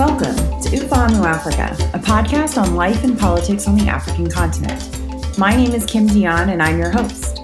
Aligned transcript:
Welcome 0.00 0.34
to 0.62 0.70
Ufahamu 0.70 1.26
Africa, 1.26 1.76
a 1.92 1.98
podcast 1.98 2.56
on 2.56 2.74
life 2.74 3.04
and 3.04 3.18
politics 3.18 3.68
on 3.68 3.76
the 3.76 3.86
African 3.86 4.30
continent. 4.30 5.36
My 5.36 5.54
name 5.54 5.72
is 5.72 5.84
Kim 5.84 6.08
Dionne, 6.08 6.48
and 6.48 6.62
I'm 6.62 6.78
your 6.78 6.88
host. 6.88 7.42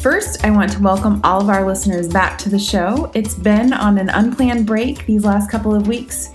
First, 0.00 0.44
I 0.44 0.50
want 0.50 0.72
to 0.72 0.82
welcome 0.82 1.20
all 1.22 1.40
of 1.40 1.48
our 1.48 1.64
listeners 1.64 2.08
back 2.08 2.38
to 2.38 2.48
the 2.48 2.58
show. 2.58 3.12
It's 3.14 3.36
been 3.36 3.72
on 3.72 3.98
an 3.98 4.08
unplanned 4.08 4.66
break 4.66 5.06
these 5.06 5.24
last 5.24 5.48
couple 5.48 5.76
of 5.76 5.86
weeks. 5.86 6.30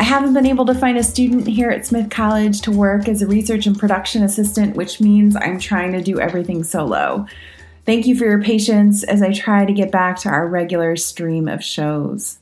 I 0.00 0.02
haven't 0.02 0.34
been 0.34 0.44
able 0.44 0.66
to 0.66 0.74
find 0.74 0.98
a 0.98 1.04
student 1.04 1.46
here 1.46 1.70
at 1.70 1.86
Smith 1.86 2.10
College 2.10 2.60
to 2.62 2.72
work 2.72 3.06
as 3.06 3.22
a 3.22 3.28
research 3.28 3.68
and 3.68 3.78
production 3.78 4.24
assistant, 4.24 4.74
which 4.74 5.00
means 5.00 5.36
I'm 5.36 5.60
trying 5.60 5.92
to 5.92 6.02
do 6.02 6.18
everything 6.18 6.64
solo. 6.64 7.26
Thank 7.86 8.08
you 8.08 8.16
for 8.16 8.24
your 8.24 8.42
patience 8.42 9.04
as 9.04 9.22
I 9.22 9.32
try 9.32 9.66
to 9.66 9.72
get 9.72 9.92
back 9.92 10.16
to 10.22 10.30
our 10.30 10.48
regular 10.48 10.96
stream 10.96 11.46
of 11.46 11.62
shows. 11.62 12.38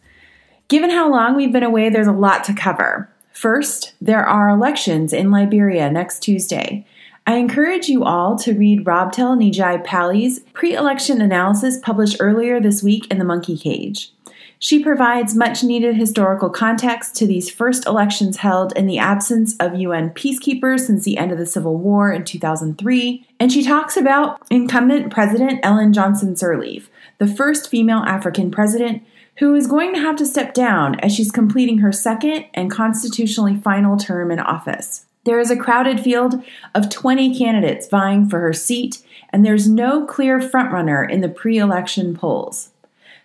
Given 0.70 0.90
how 0.90 1.10
long 1.10 1.34
we've 1.34 1.52
been 1.52 1.64
away, 1.64 1.88
there's 1.88 2.06
a 2.06 2.12
lot 2.12 2.44
to 2.44 2.54
cover. 2.54 3.10
First, 3.32 3.94
there 4.00 4.24
are 4.24 4.48
elections 4.48 5.12
in 5.12 5.32
Liberia 5.32 5.90
next 5.90 6.20
Tuesday. 6.20 6.86
I 7.26 7.38
encourage 7.38 7.88
you 7.88 8.04
all 8.04 8.38
to 8.38 8.54
read 8.54 8.84
Robtel 8.84 9.36
Nijai 9.36 9.84
Pailey's 9.84 10.38
pre 10.52 10.76
election 10.76 11.20
analysis 11.20 11.80
published 11.82 12.18
earlier 12.20 12.60
this 12.60 12.84
week 12.84 13.10
in 13.10 13.18
The 13.18 13.24
Monkey 13.24 13.58
Cage. 13.58 14.12
She 14.60 14.80
provides 14.80 15.34
much 15.34 15.64
needed 15.64 15.96
historical 15.96 16.50
context 16.50 17.16
to 17.16 17.26
these 17.26 17.50
first 17.50 17.84
elections 17.84 18.36
held 18.36 18.72
in 18.76 18.86
the 18.86 18.98
absence 18.98 19.56
of 19.58 19.74
UN 19.74 20.10
peacekeepers 20.10 20.80
since 20.80 21.02
the 21.02 21.18
end 21.18 21.32
of 21.32 21.38
the 21.38 21.46
Civil 21.46 21.78
War 21.78 22.12
in 22.12 22.24
2003, 22.24 23.26
and 23.40 23.50
she 23.50 23.64
talks 23.64 23.96
about 23.96 24.40
incumbent 24.50 25.10
President 25.10 25.58
Ellen 25.64 25.92
Johnson 25.92 26.34
Sirleaf, 26.36 26.86
the 27.18 27.26
first 27.26 27.68
female 27.68 28.04
African 28.06 28.52
president 28.52 29.02
who 29.40 29.54
is 29.54 29.66
going 29.66 29.94
to 29.94 30.00
have 30.00 30.16
to 30.16 30.26
step 30.26 30.52
down 30.52 31.00
as 31.00 31.14
she's 31.14 31.32
completing 31.32 31.78
her 31.78 31.90
second 31.90 32.44
and 32.52 32.70
constitutionally 32.70 33.56
final 33.56 33.96
term 33.96 34.30
in 34.30 34.38
office. 34.38 35.06
There 35.24 35.40
is 35.40 35.50
a 35.50 35.56
crowded 35.56 35.98
field 35.98 36.42
of 36.74 36.90
20 36.90 37.36
candidates 37.36 37.88
vying 37.88 38.28
for 38.28 38.40
her 38.40 38.52
seat, 38.52 39.02
and 39.30 39.44
there's 39.44 39.66
no 39.66 40.04
clear 40.04 40.40
frontrunner 40.40 41.10
in 41.10 41.22
the 41.22 41.28
pre 41.28 41.56
election 41.56 42.14
polls. 42.14 42.70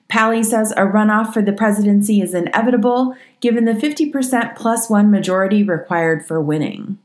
Pailey 0.10 0.46
says 0.46 0.72
a 0.72 0.82
runoff 0.82 1.34
for 1.34 1.42
the 1.42 1.52
presidency 1.52 2.22
is 2.22 2.34
inevitable 2.34 3.16
given 3.42 3.66
the 3.66 3.74
50% 3.74 4.56
plus 4.56 4.90
one 4.90 5.12
majority 5.12 5.64
required 5.64 6.26
for 6.26 6.40
winning. 6.40 6.98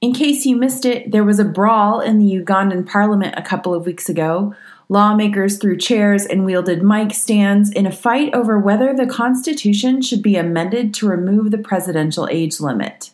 In 0.00 0.12
case 0.12 0.46
you 0.46 0.56
missed 0.56 0.84
it, 0.84 1.10
there 1.10 1.24
was 1.24 1.38
a 1.38 1.44
brawl 1.44 2.00
in 2.00 2.18
the 2.18 2.40
Ugandan 2.40 2.86
parliament 2.86 3.34
a 3.36 3.42
couple 3.42 3.74
of 3.74 3.86
weeks 3.86 4.08
ago 4.08 4.54
Lawmakers 4.90 5.58
threw 5.58 5.76
chairs 5.76 6.24
and 6.24 6.46
wielded 6.46 6.82
mic 6.82 7.12
stands 7.12 7.70
in 7.70 7.84
a 7.84 7.92
fight 7.92 8.32
over 8.32 8.58
whether 8.58 8.94
the 8.94 9.06
Constitution 9.06 10.00
should 10.00 10.22
be 10.22 10.36
amended 10.36 10.94
to 10.94 11.08
remove 11.08 11.50
the 11.50 11.58
presidential 11.58 12.26
age 12.30 12.58
limit. 12.58 13.10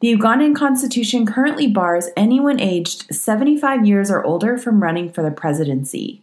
The 0.00 0.12
Ugandan 0.12 0.56
Constitution 0.56 1.24
currently 1.24 1.68
bars 1.68 2.08
anyone 2.16 2.58
aged 2.58 3.14
75 3.14 3.86
years 3.86 4.10
or 4.10 4.24
older 4.24 4.58
from 4.58 4.82
running 4.82 5.08
for 5.08 5.22
the 5.22 5.30
presidency. 5.30 6.20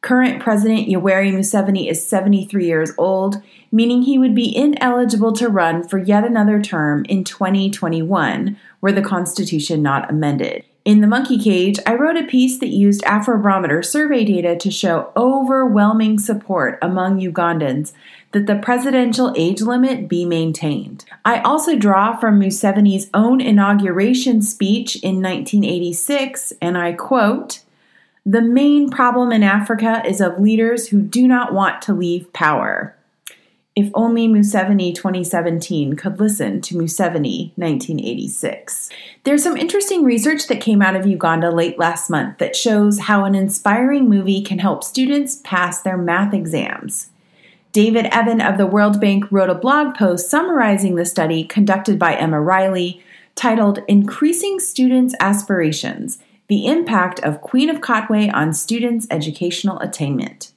Current 0.00 0.40
President 0.40 0.88
Yoweri 0.88 1.32
Museveni 1.32 1.90
is 1.90 2.06
73 2.06 2.64
years 2.64 2.92
old, 2.96 3.42
meaning 3.72 4.02
he 4.02 4.16
would 4.16 4.34
be 4.34 4.56
ineligible 4.56 5.32
to 5.32 5.48
run 5.48 5.86
for 5.86 5.98
yet 5.98 6.24
another 6.24 6.62
term 6.62 7.04
in 7.08 7.24
2021 7.24 8.56
were 8.80 8.92
the 8.92 9.02
Constitution 9.02 9.82
not 9.82 10.08
amended. 10.08 10.64
In 10.82 11.02
The 11.02 11.06
Monkey 11.06 11.38
Cage, 11.38 11.78
I 11.86 11.94
wrote 11.94 12.16
a 12.16 12.24
piece 12.26 12.58
that 12.58 12.68
used 12.68 13.02
Afrobarometer 13.02 13.84
survey 13.84 14.24
data 14.24 14.56
to 14.56 14.70
show 14.70 15.12
overwhelming 15.14 16.18
support 16.18 16.78
among 16.80 17.20
Ugandans 17.20 17.92
that 18.32 18.46
the 18.46 18.56
presidential 18.56 19.34
age 19.36 19.60
limit 19.60 20.08
be 20.08 20.24
maintained. 20.24 21.04
I 21.22 21.40
also 21.40 21.76
draw 21.76 22.16
from 22.16 22.40
Museveni's 22.40 23.10
own 23.12 23.42
inauguration 23.42 24.40
speech 24.40 24.96
in 24.96 25.16
1986, 25.16 26.54
and 26.62 26.78
I 26.78 26.92
quote, 26.92 27.60
The 28.24 28.40
main 28.40 28.88
problem 28.88 29.32
in 29.32 29.42
Africa 29.42 30.02
is 30.06 30.22
of 30.22 30.40
leaders 30.40 30.88
who 30.88 31.02
do 31.02 31.28
not 31.28 31.52
want 31.52 31.82
to 31.82 31.92
leave 31.92 32.32
power. 32.32 32.96
If 33.80 33.90
only 33.94 34.28
Museveni 34.28 34.94
2017 34.94 35.96
could 35.96 36.20
listen 36.20 36.60
to 36.60 36.74
Museveni 36.74 37.52
1986. 37.56 38.90
There's 39.24 39.42
some 39.42 39.56
interesting 39.56 40.04
research 40.04 40.48
that 40.48 40.60
came 40.60 40.82
out 40.82 40.96
of 40.96 41.06
Uganda 41.06 41.50
late 41.50 41.78
last 41.78 42.10
month 42.10 42.36
that 42.36 42.54
shows 42.54 42.98
how 42.98 43.24
an 43.24 43.34
inspiring 43.34 44.06
movie 44.06 44.42
can 44.42 44.58
help 44.58 44.84
students 44.84 45.40
pass 45.44 45.80
their 45.80 45.96
math 45.96 46.34
exams. 46.34 47.08
David 47.72 48.04
Evan 48.12 48.42
of 48.42 48.58
the 48.58 48.66
World 48.66 49.00
Bank 49.00 49.24
wrote 49.32 49.48
a 49.48 49.54
blog 49.54 49.94
post 49.94 50.28
summarizing 50.28 50.96
the 50.96 51.06
study 51.06 51.42
conducted 51.42 51.98
by 51.98 52.14
Emma 52.14 52.38
Riley 52.38 53.02
titled 53.34 53.78
Increasing 53.88 54.60
Students' 54.60 55.14
Aspirations 55.20 56.18
The 56.48 56.66
Impact 56.66 57.18
of 57.20 57.40
Queen 57.40 57.70
of 57.70 57.80
Katwe 57.80 58.30
on 58.34 58.52
Students' 58.52 59.06
Educational 59.10 59.78
Attainment. 59.78 60.52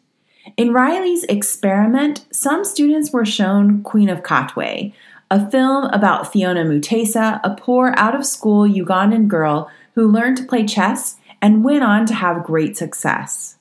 In 0.57 0.73
Riley's 0.73 1.23
experiment, 1.25 2.25
some 2.31 2.65
students 2.65 3.11
were 3.11 3.25
shown 3.25 3.81
Queen 3.81 4.09
of 4.09 4.23
Katwe, 4.23 4.93
a 5.31 5.49
film 5.49 5.85
about 5.85 6.31
Phiona 6.31 6.65
Mutesi, 6.65 7.39
a 7.43 7.55
poor 7.55 7.93
out 7.97 8.13
of 8.13 8.25
school 8.25 8.67
Ugandan 8.67 9.27
girl 9.27 9.71
who 9.95 10.11
learned 10.11 10.37
to 10.37 10.43
play 10.43 10.65
chess 10.65 11.17
and 11.41 11.63
went 11.63 11.83
on 11.83 12.05
to 12.07 12.13
have 12.13 12.43
great 12.43 12.77
success. 12.77 13.57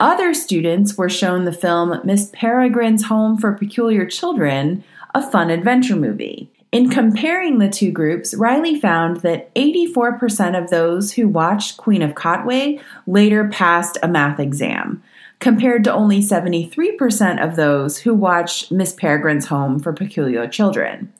Other 0.00 0.34
students 0.34 0.96
were 0.96 1.08
shown 1.08 1.44
the 1.44 1.52
film 1.52 2.00
Miss 2.04 2.30
Peregrine's 2.30 3.04
Home 3.04 3.36
for 3.36 3.52
Peculiar 3.52 4.04
Children, 4.04 4.84
a 5.14 5.28
fun 5.28 5.50
adventure 5.50 5.96
movie. 5.96 6.50
In 6.70 6.90
comparing 6.90 7.58
the 7.58 7.70
two 7.70 7.90
groups, 7.90 8.34
Riley 8.34 8.78
found 8.78 9.18
that 9.18 9.52
84% 9.54 10.62
of 10.62 10.68
those 10.68 11.12
who 11.12 11.26
watched 11.26 11.78
Queen 11.78 12.02
of 12.02 12.14
Katwe 12.14 12.80
later 13.06 13.48
passed 13.48 13.96
a 14.02 14.08
math 14.08 14.38
exam, 14.38 15.02
compared 15.40 15.84
to 15.84 15.92
only 15.92 16.20
73% 16.20 17.42
of 17.42 17.56
those 17.56 17.98
who 17.98 18.14
watched 18.14 18.72
Miss 18.72 18.94
Peregrine's 18.94 19.46
Home 19.46 19.78
for 19.78 19.92
Peculiar 19.92 20.48
Children. 20.48 21.12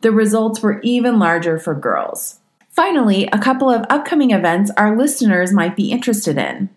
The 0.00 0.12
results 0.12 0.60
were 0.60 0.80
even 0.82 1.18
larger 1.18 1.58
for 1.58 1.74
girls. 1.74 2.40
Finally, 2.68 3.26
a 3.28 3.38
couple 3.38 3.70
of 3.70 3.86
upcoming 3.88 4.30
events 4.30 4.70
our 4.76 4.96
listeners 4.96 5.52
might 5.52 5.76
be 5.76 5.90
interested 5.90 6.36
in. 6.36 6.68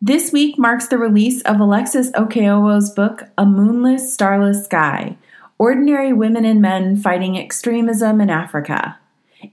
This 0.00 0.32
week 0.32 0.58
marks 0.58 0.88
the 0.88 0.98
release 0.98 1.42
of 1.42 1.60
Alexis 1.60 2.10
Okeowo's 2.14 2.90
book, 2.90 3.24
A 3.38 3.46
Moonless, 3.46 4.12
Starless 4.12 4.64
Sky 4.64 5.16
Ordinary 5.58 6.12
Women 6.12 6.44
and 6.44 6.60
Men 6.60 6.96
Fighting 6.96 7.38
Extremism 7.38 8.20
in 8.20 8.30
Africa. 8.30 8.98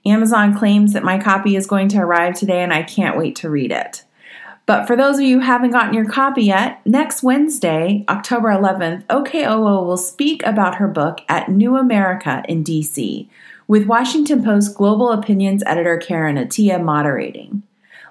Amazon 0.08 0.58
claims 0.58 0.94
that 0.94 1.04
my 1.04 1.20
copy 1.20 1.56
is 1.56 1.68
going 1.68 1.88
to 1.90 2.00
arrive 2.00 2.34
today, 2.34 2.64
and 2.64 2.74
I 2.74 2.82
can't 2.82 3.16
wait 3.16 3.36
to 3.38 3.50
read 3.50 3.72
it. 3.72 4.04
But 4.70 4.86
for 4.86 4.96
those 4.96 5.16
of 5.16 5.24
you 5.24 5.40
who 5.40 5.46
haven't 5.48 5.72
gotten 5.72 5.96
your 5.96 6.06
copy 6.06 6.44
yet, 6.44 6.80
next 6.86 7.24
Wednesday, 7.24 8.06
October 8.08 8.50
11th, 8.50 9.04
Okeowo 9.06 9.84
will 9.84 9.98
speak 9.98 10.46
about 10.46 10.76
her 10.76 10.88
book 10.88 11.22
at 11.28 11.50
New 11.50 11.76
America 11.76 12.44
in 12.48 12.64
DC, 12.64 13.28
with 13.68 13.88
Washington 13.88 14.44
Post 14.44 14.76
Global 14.76 15.12
Opinions 15.12 15.64
editor 15.66 15.98
Karen 15.98 16.36
Attiah 16.36 16.84
moderating. 16.84 17.64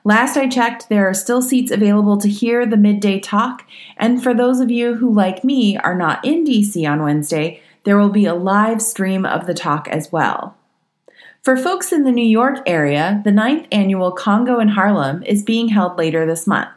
Last 0.03 0.37
I 0.37 0.49
checked, 0.49 0.89
there 0.89 1.09
are 1.09 1.15
still 1.15 1.43
seats 1.43 1.71
available 1.71 2.19
to 2.19 2.29
hear 2.29 2.67
the 2.67 2.77
midday 2.77 3.21
talk, 3.21 3.65
and 3.97 4.21
for 4.21 4.35
those 4.35 4.59
of 4.59 4.69
you 4.69 4.97
who, 4.97 5.15
like 5.15 5.45
me, 5.45 5.77
are 5.77 5.95
not 5.95 6.25
in 6.25 6.45
DC 6.45 6.91
on 6.91 7.05
Wednesday, 7.05 7.63
there 7.85 7.97
will 7.97 8.09
be 8.09 8.27
a 8.27 8.35
live 8.35 8.83
stream 8.83 9.25
of 9.25 9.47
the 9.47 9.55
talk 9.55 9.87
as 9.87 10.11
well. 10.11 10.58
For 11.43 11.57
folks 11.57 11.93
in 11.93 12.05
the 12.05 12.13
New 12.13 12.27
York 12.27 12.59
area, 12.67 13.23
the 13.25 13.33
ninth 13.33 13.67
annual 13.73 14.13
Congo 14.13 14.59
in 14.59 14.69
Harlem 14.69 15.23
is 15.23 15.43
being 15.43 15.69
held 15.69 15.97
later 15.97 16.27
this 16.27 16.47
month. 16.47 16.71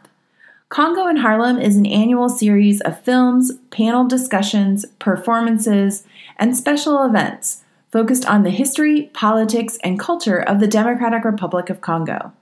Congo 0.68 1.06
in 1.06 1.18
Harlem 1.18 1.58
is 1.58 1.76
an 1.76 1.84
annual 1.84 2.30
series 2.30 2.80
of 2.80 3.02
films, 3.02 3.52
panel 3.70 4.06
discussions, 4.06 4.86
performances, 4.98 6.04
and 6.38 6.56
special 6.56 7.04
events 7.04 7.64
focused 7.90 8.26
on 8.26 8.42
the 8.42 8.50
history, 8.50 9.10
politics, 9.12 9.76
and 9.84 9.98
culture 9.98 10.38
of 10.38 10.60
the 10.60 10.66
Democratic 10.66 11.24
Republic 11.24 11.68
of 11.68 11.82
Congo. 11.82 12.32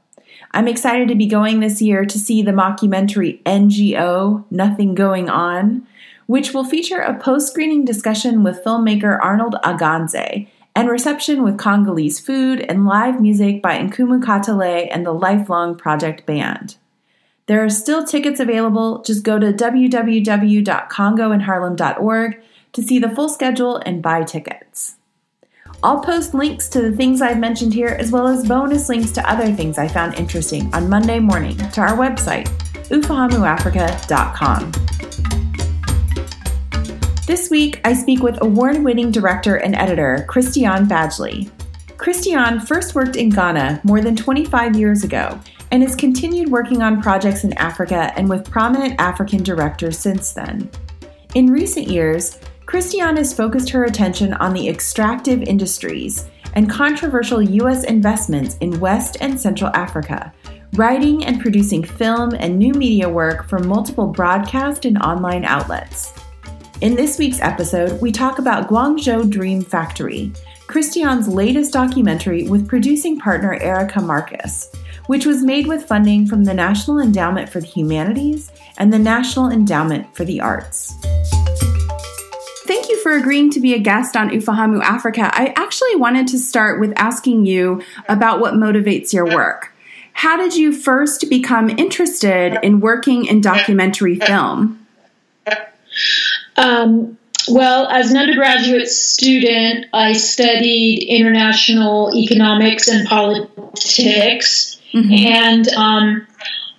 I'm 0.53 0.69
excited 0.69 1.09
to 1.09 1.17
be 1.17 1.27
going 1.27 1.59
this 1.59 1.83
year 1.83 2.05
to 2.05 2.19
see 2.19 2.43
the 2.43 2.53
mockumentary 2.53 3.43
NGO, 3.43 4.45
Nothing 4.51 4.95
Going 4.95 5.29
On, 5.29 5.85
which 6.27 6.55
will 6.55 6.65
feature 6.65 7.01
a 7.01 7.19
post 7.19 7.49
screening 7.49 7.85
discussion 7.85 8.45
with 8.45 8.63
filmmaker 8.63 9.19
Arnold 9.21 9.57
Aganze 9.65 10.47
and 10.81 10.89
reception 10.89 11.43
with 11.43 11.59
Congolese 11.59 12.19
food 12.19 12.63
and 12.63 12.87
live 12.87 13.21
music 13.21 13.61
by 13.61 13.77
Nkumu 13.77 14.23
Katale 14.23 14.89
and 14.91 15.05
the 15.05 15.13
Lifelong 15.13 15.77
Project 15.77 16.25
Band. 16.25 16.77
There 17.45 17.63
are 17.63 17.69
still 17.69 18.03
tickets 18.03 18.41
available. 18.41 19.03
Just 19.03 19.23
go 19.23 19.39
to 19.39 19.53
www.congoinharlem.org 19.53 22.43
to 22.73 22.83
see 22.83 22.99
the 22.99 23.11
full 23.11 23.29
schedule 23.29 23.77
and 23.85 24.03
buy 24.03 24.23
tickets. 24.23 24.97
I'll 25.83 26.01
post 26.01 26.33
links 26.33 26.67
to 26.71 26.81
the 26.81 26.97
things 26.97 27.21
I've 27.21 27.39
mentioned 27.39 27.75
here 27.75 27.95
as 28.01 28.11
well 28.11 28.27
as 28.27 28.49
bonus 28.49 28.89
links 28.89 29.11
to 29.13 29.31
other 29.31 29.53
things 29.53 29.77
I 29.77 29.87
found 29.87 30.15
interesting 30.15 30.73
on 30.73 30.89
Monday 30.89 31.21
morning 31.21 31.59
to 31.59 31.83
our 31.83 31.95
website, 31.95 32.49
ufahamuafrica.com. 32.89 34.73
This 37.31 37.49
week, 37.49 37.81
I 37.85 37.93
speak 37.93 38.25
with 38.25 38.43
award 38.43 38.83
winning 38.83 39.13
director 39.13 39.55
and 39.55 39.77
editor 39.77 40.25
Christiane 40.29 40.89
Badgley. 40.89 41.49
Christiane 41.97 42.59
first 42.59 42.97
worked 42.97 43.15
in 43.15 43.31
Ghana 43.31 43.83
more 43.85 44.01
than 44.01 44.17
25 44.17 44.75
years 44.75 45.05
ago 45.05 45.39
and 45.71 45.81
has 45.81 45.95
continued 45.95 46.51
working 46.51 46.83
on 46.83 47.01
projects 47.01 47.45
in 47.45 47.53
Africa 47.53 48.13
and 48.17 48.29
with 48.29 48.51
prominent 48.51 49.01
African 49.01 49.45
directors 49.45 49.97
since 49.97 50.33
then. 50.33 50.69
In 51.37 51.53
recent 51.53 51.87
years, 51.87 52.37
Christiane 52.67 53.17
has 53.17 53.33
focused 53.33 53.71
her 53.71 53.85
attention 53.85 54.35
on 54.35 54.53
the 54.53 54.69
extractive 54.69 55.41
industries 55.41 56.29
and 56.55 56.69
controversial 56.69 57.41
U.S. 57.41 57.85
investments 57.85 58.57
in 58.57 58.81
West 58.81 59.19
and 59.21 59.41
Central 59.41 59.71
Africa, 59.77 60.35
writing 60.73 61.25
and 61.25 61.41
producing 61.41 61.85
film 61.85 62.35
and 62.35 62.59
new 62.59 62.75
media 62.75 63.09
work 63.09 63.49
for 63.49 63.61
multiple 63.61 64.09
broadcast 64.09 64.85
and 64.85 64.99
online 64.99 65.45
outlets. 65.45 66.20
In 66.81 66.97
this 66.97 67.19
week's 67.19 67.41
episode, 67.43 68.01
we 68.01 68.11
talk 68.11 68.39
about 68.39 68.69
Guangzhou 68.69 69.29
Dream 69.29 69.63
Factory, 69.63 70.33
Christiane's 70.67 71.29
latest 71.29 71.75
documentary 71.75 72.49
with 72.49 72.67
producing 72.67 73.19
partner 73.19 73.53
Erica 73.61 74.01
Marcus, 74.01 74.73
which 75.07 75.27
was 75.27 75.43
made 75.43 75.67
with 75.67 75.85
funding 75.85 76.27
from 76.27 76.45
the 76.45 76.55
National 76.55 76.99
Endowment 76.99 77.51
for 77.51 77.61
the 77.61 77.67
Humanities 77.67 78.51
and 78.79 78.91
the 78.91 78.99
National 78.99 79.51
Endowment 79.51 80.17
for 80.17 80.25
the 80.25 80.41
Arts. 80.41 80.95
Thank 82.65 82.89
you 82.89 82.99
for 83.03 83.13
agreeing 83.13 83.51
to 83.51 83.61
be 83.61 83.75
a 83.75 83.79
guest 83.79 84.17
on 84.17 84.31
Ufahamu 84.31 84.81
Africa. 84.83 85.31
I 85.35 85.53
actually 85.57 85.97
wanted 85.97 86.29
to 86.29 86.39
start 86.39 86.81
with 86.81 86.95
asking 86.97 87.45
you 87.45 87.83
about 88.09 88.41
what 88.41 88.55
motivates 88.55 89.13
your 89.13 89.27
work. 89.27 89.71
How 90.15 90.39
did 90.39 90.57
you 90.57 90.73
first 90.73 91.29
become 91.29 91.69
interested 91.69 92.59
in 92.63 92.81
working 92.81 93.27
in 93.27 93.43
documentary 93.43 94.17
film? 94.17 94.79
Um, 96.61 97.19
well, 97.49 97.87
as 97.89 98.11
an 98.11 98.19
undergraduate 98.19 98.89
student, 98.89 99.87
I 99.93 100.13
studied 100.13 101.05
international 101.09 102.15
economics 102.15 102.89
and 102.89 103.09
politics. 103.09 104.81
Mm-hmm. 104.93 105.13
And 105.13 105.69
um, 105.69 106.27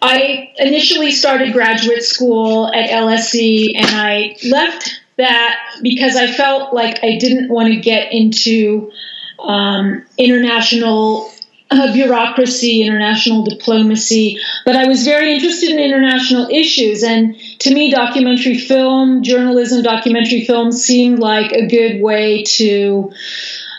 I 0.02 0.54
initially 0.58 1.12
started 1.12 1.54
graduate 1.54 2.04
school 2.04 2.68
at 2.68 2.90
LSE, 2.90 3.76
and 3.76 3.88
I 3.88 4.36
left 4.50 5.02
that 5.18 5.60
because 5.82 6.16
I 6.16 6.28
felt 6.28 6.74
like 6.74 7.04
I 7.04 7.18
didn't 7.18 7.50
want 7.50 7.70
to 7.70 7.80
get 7.80 8.12
into 8.12 8.92
um, 9.40 10.06
international 10.18 11.31
uh, 11.72 11.94
bureaucracy, 11.94 12.82
international 12.82 13.44
diplomacy, 13.44 14.38
but 14.66 14.76
I 14.76 14.88
was 14.88 15.06
very 15.06 15.34
interested 15.34 15.72
in 15.72 15.80
international 15.80 16.48
issues. 16.50 17.02
And 17.04 17.36
to 17.60 17.74
me, 17.74 17.92
documentary 17.92 18.58
film, 18.58 19.24
journalism, 19.24 19.82
documentary 19.82 20.46
film 20.46 20.72
seemed 20.72 21.20
like 21.20 21.52
a 21.54 21.68
good 21.68 22.02
way 22.02 22.44
to, 22.44 23.14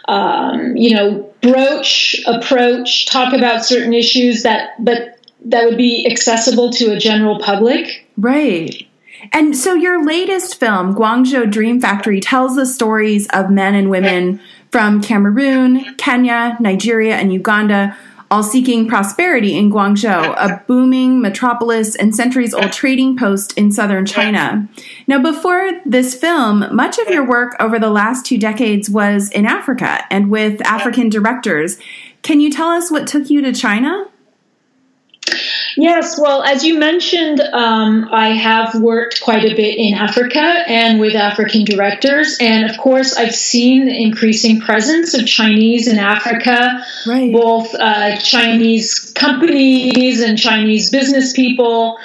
um, 0.09 0.77
you 0.77 0.95
know, 0.95 1.31
broach, 1.43 2.17
approach, 2.27 3.07
talk 3.07 3.35
about 3.35 3.65
certain 3.65 3.93
issues 3.93 4.43
that, 4.43 4.83
but 4.83 5.19
that 5.45 5.65
would 5.65 5.77
be 5.77 6.09
accessible 6.11 6.71
to 6.71 6.93
a 6.93 6.99
general 6.99 7.39
public. 7.41 8.07
Right. 8.17 8.89
And 9.31 9.57
so 9.57 9.75
your 9.75 10.05
latest 10.05 10.59
film, 10.59 10.95
Guangzhou 10.95 11.51
Dream 11.51 11.81
Factory, 11.81 12.21
tells 12.21 12.57
the 12.57 12.67
stories 12.67 13.29
of 13.29 13.51
men 13.51 13.75
and 13.75 13.91
women 13.91 14.41
from 14.71 15.03
Cameroon, 15.03 15.95
Kenya, 15.97 16.57
Nigeria, 16.59 17.17
and 17.17 17.33
Uganda, 17.33 17.97
all 18.33 18.43
seeking 18.43 18.89
prosperity 18.89 19.59
in 19.59 19.71
Guangzhou, 19.71 20.35
a 20.39 20.65
booming 20.67 21.21
metropolis 21.21 21.95
and 21.95 22.17
centuries 22.17 22.55
old 22.55 22.73
trading 22.73 23.15
post 23.15 23.57
in 23.59 23.71
southern 23.71 24.07
China. 24.07 24.67
Now, 25.07 25.23
before 25.23 25.71
this 25.85 26.15
film, 26.15 26.75
much 26.75 26.99
of 26.99 27.09
your 27.11 27.29
work 27.29 27.55
over 27.61 27.79
the 27.79 27.91
last 27.91 28.25
two 28.25 28.39
decades 28.39 28.89
was 28.89 29.31
in 29.33 29.45
Africa 29.45 30.03
and 30.11 30.31
with 30.31 30.67
African 30.67 31.11
directors. 31.11 31.77
Can 32.23 32.41
you 32.41 32.51
tell 32.51 32.69
us 32.69 32.91
what 32.91 33.07
took 33.07 33.29
you 33.29 33.43
to 33.43 33.53
China? 33.53 34.07
Yes, 35.77 36.19
well, 36.21 36.43
as 36.43 36.65
you 36.65 36.79
mentioned, 36.79 37.41
um, 37.41 38.09
I 38.13 38.31
have 38.31 38.75
worked 38.75 39.23
quite 39.23 39.45
a 39.45 39.55
bit 39.55 39.79
in 39.79 39.95
Africa 39.95 40.41
and 40.41 41.01
with 41.01 41.15
African 41.15 41.65
directors. 41.65 42.37
And 42.41 42.69
of 42.69 42.77
course, 42.77 43.17
I've 43.17 43.35
seen 43.35 43.87
the 43.87 44.03
increasing 44.03 44.61
presence 44.61 45.15
of 45.15 45.27
Chinese 45.27 45.89
in 45.89 45.99
Africa, 45.99 46.85
right. 47.07 47.33
both 47.33 47.75
uh, 47.75 48.17
Chinese 48.17 49.13
companies 49.15 50.21
and 50.21 50.39
Chinese 50.39 50.91
business 50.91 51.33
people, 51.33 51.99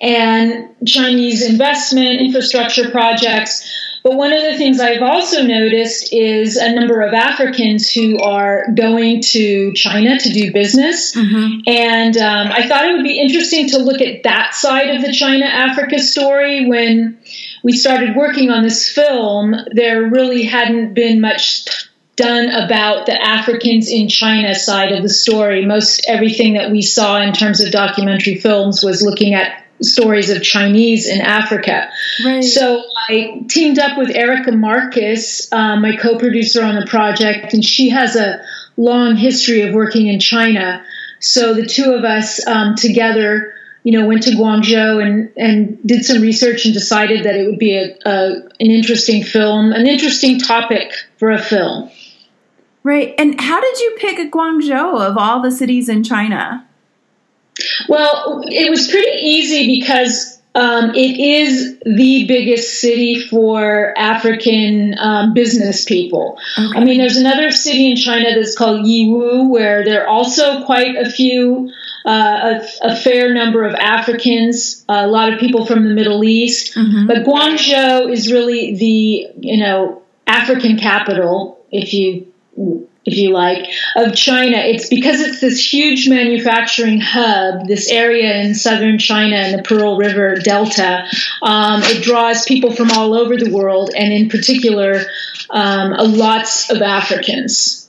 and 0.00 0.74
Chinese 0.86 1.48
investment 1.48 2.20
infrastructure 2.20 2.90
projects. 2.90 3.79
But 4.02 4.16
one 4.16 4.32
of 4.32 4.42
the 4.42 4.56
things 4.56 4.80
I've 4.80 5.02
also 5.02 5.42
noticed 5.42 6.12
is 6.12 6.56
a 6.56 6.74
number 6.74 7.02
of 7.02 7.12
Africans 7.12 7.90
who 7.90 8.18
are 8.18 8.66
going 8.74 9.20
to 9.20 9.72
China 9.74 10.18
to 10.18 10.28
do 10.30 10.52
business. 10.52 11.14
Mm-hmm. 11.14 11.60
And 11.66 12.16
um, 12.16 12.48
I 12.50 12.66
thought 12.66 12.86
it 12.86 12.92
would 12.92 13.04
be 13.04 13.20
interesting 13.20 13.68
to 13.70 13.78
look 13.78 14.00
at 14.00 14.22
that 14.22 14.54
side 14.54 14.94
of 14.94 15.02
the 15.02 15.12
China 15.12 15.44
Africa 15.44 15.98
story. 15.98 16.68
When 16.68 17.18
we 17.62 17.72
started 17.72 18.16
working 18.16 18.50
on 18.50 18.62
this 18.62 18.90
film, 18.90 19.54
there 19.72 20.04
really 20.04 20.44
hadn't 20.44 20.94
been 20.94 21.20
much 21.20 21.66
done 22.16 22.50
about 22.50 23.06
the 23.06 23.20
Africans 23.20 23.90
in 23.90 24.08
China 24.08 24.54
side 24.54 24.92
of 24.92 25.02
the 25.02 25.08
story. 25.08 25.64
Most 25.64 26.04
everything 26.06 26.54
that 26.54 26.70
we 26.70 26.82
saw 26.82 27.20
in 27.20 27.32
terms 27.32 27.60
of 27.60 27.72
documentary 27.72 28.34
films 28.34 28.82
was 28.82 29.02
looking 29.02 29.34
at 29.34 29.59
stories 29.82 30.30
of 30.30 30.42
Chinese 30.42 31.08
in 31.08 31.20
Africa. 31.20 31.90
Right. 32.24 32.42
So 32.42 32.82
I 33.08 33.44
teamed 33.48 33.78
up 33.78 33.98
with 33.98 34.10
Erica 34.10 34.52
Marcus, 34.52 35.50
uh, 35.52 35.76
my 35.76 35.96
co 35.96 36.18
producer 36.18 36.62
on 36.62 36.74
the 36.74 36.86
project, 36.86 37.54
and 37.54 37.64
she 37.64 37.90
has 37.90 38.16
a 38.16 38.42
long 38.76 39.16
history 39.16 39.62
of 39.62 39.74
working 39.74 40.06
in 40.06 40.20
China. 40.20 40.84
So 41.20 41.54
the 41.54 41.66
two 41.66 41.92
of 41.92 42.04
us 42.04 42.46
um, 42.46 42.74
together, 42.76 43.52
you 43.82 43.98
know, 43.98 44.06
went 44.06 44.22
to 44.24 44.30
Guangzhou 44.30 45.04
and, 45.04 45.30
and 45.36 45.78
did 45.86 46.04
some 46.04 46.22
research 46.22 46.64
and 46.64 46.72
decided 46.72 47.24
that 47.24 47.36
it 47.36 47.46
would 47.46 47.58
be 47.58 47.76
a, 47.76 47.96
a 48.06 48.34
an 48.60 48.70
interesting 48.70 49.22
film, 49.22 49.72
an 49.72 49.86
interesting 49.86 50.38
topic 50.38 50.92
for 51.18 51.30
a 51.30 51.38
film. 51.38 51.90
Right. 52.82 53.14
And 53.18 53.38
how 53.38 53.60
did 53.60 53.78
you 53.78 53.96
pick 53.98 54.32
Guangzhou 54.32 55.00
of 55.00 55.18
all 55.18 55.42
the 55.42 55.50
cities 55.50 55.88
in 55.88 56.02
China? 56.02 56.66
Well, 57.88 58.42
it 58.46 58.70
was 58.70 58.88
pretty 58.88 59.18
easy 59.20 59.80
because 59.80 60.40
um, 60.54 60.90
it 60.94 61.18
is 61.18 61.78
the 61.84 62.26
biggest 62.26 62.80
city 62.80 63.20
for 63.28 63.94
African 63.96 64.96
um, 64.98 65.32
business 65.32 65.84
people. 65.84 66.38
Okay. 66.58 66.78
I 66.78 66.84
mean, 66.84 66.98
there's 66.98 67.16
another 67.16 67.52
city 67.52 67.88
in 67.90 67.96
China 67.96 68.34
that's 68.34 68.56
called 68.56 68.84
Yiwu, 68.84 69.48
where 69.48 69.84
there 69.84 70.04
are 70.04 70.08
also 70.08 70.64
quite 70.64 70.96
a 70.96 71.08
few, 71.08 71.72
uh, 72.04 72.60
a, 72.82 72.88
a, 72.88 72.96
fair 72.96 73.32
number 73.32 73.64
of 73.64 73.74
Africans, 73.74 74.84
a 74.88 75.06
lot 75.06 75.32
of 75.32 75.38
people 75.38 75.66
from 75.66 75.84
the 75.84 75.94
Middle 75.94 76.24
East. 76.24 76.74
Mm-hmm. 76.74 77.06
But 77.06 77.18
Guangzhou 77.18 78.10
is 78.10 78.32
really 78.32 78.74
the, 78.74 79.28
you 79.38 79.56
know, 79.56 80.02
African 80.26 80.78
capital, 80.78 81.64
if 81.70 81.94
you 81.94 82.26
if 83.10 83.18
you 83.18 83.30
like, 83.30 83.66
of 83.96 84.14
China. 84.14 84.56
It's 84.58 84.88
because 84.88 85.20
it's 85.20 85.40
this 85.40 85.72
huge 85.72 86.08
manufacturing 86.08 87.00
hub, 87.00 87.66
this 87.66 87.88
area 87.90 88.40
in 88.42 88.54
southern 88.54 88.98
China 88.98 89.36
and 89.36 89.58
the 89.58 89.62
Pearl 89.62 89.96
River 89.96 90.36
Delta. 90.36 91.04
Um, 91.42 91.82
it 91.84 92.02
draws 92.02 92.44
people 92.44 92.74
from 92.74 92.90
all 92.92 93.14
over 93.14 93.36
the 93.36 93.50
world, 93.50 93.90
and 93.96 94.12
in 94.12 94.28
particular, 94.28 95.02
um, 95.50 95.92
lots 96.16 96.70
of 96.70 96.82
Africans. 96.82 97.79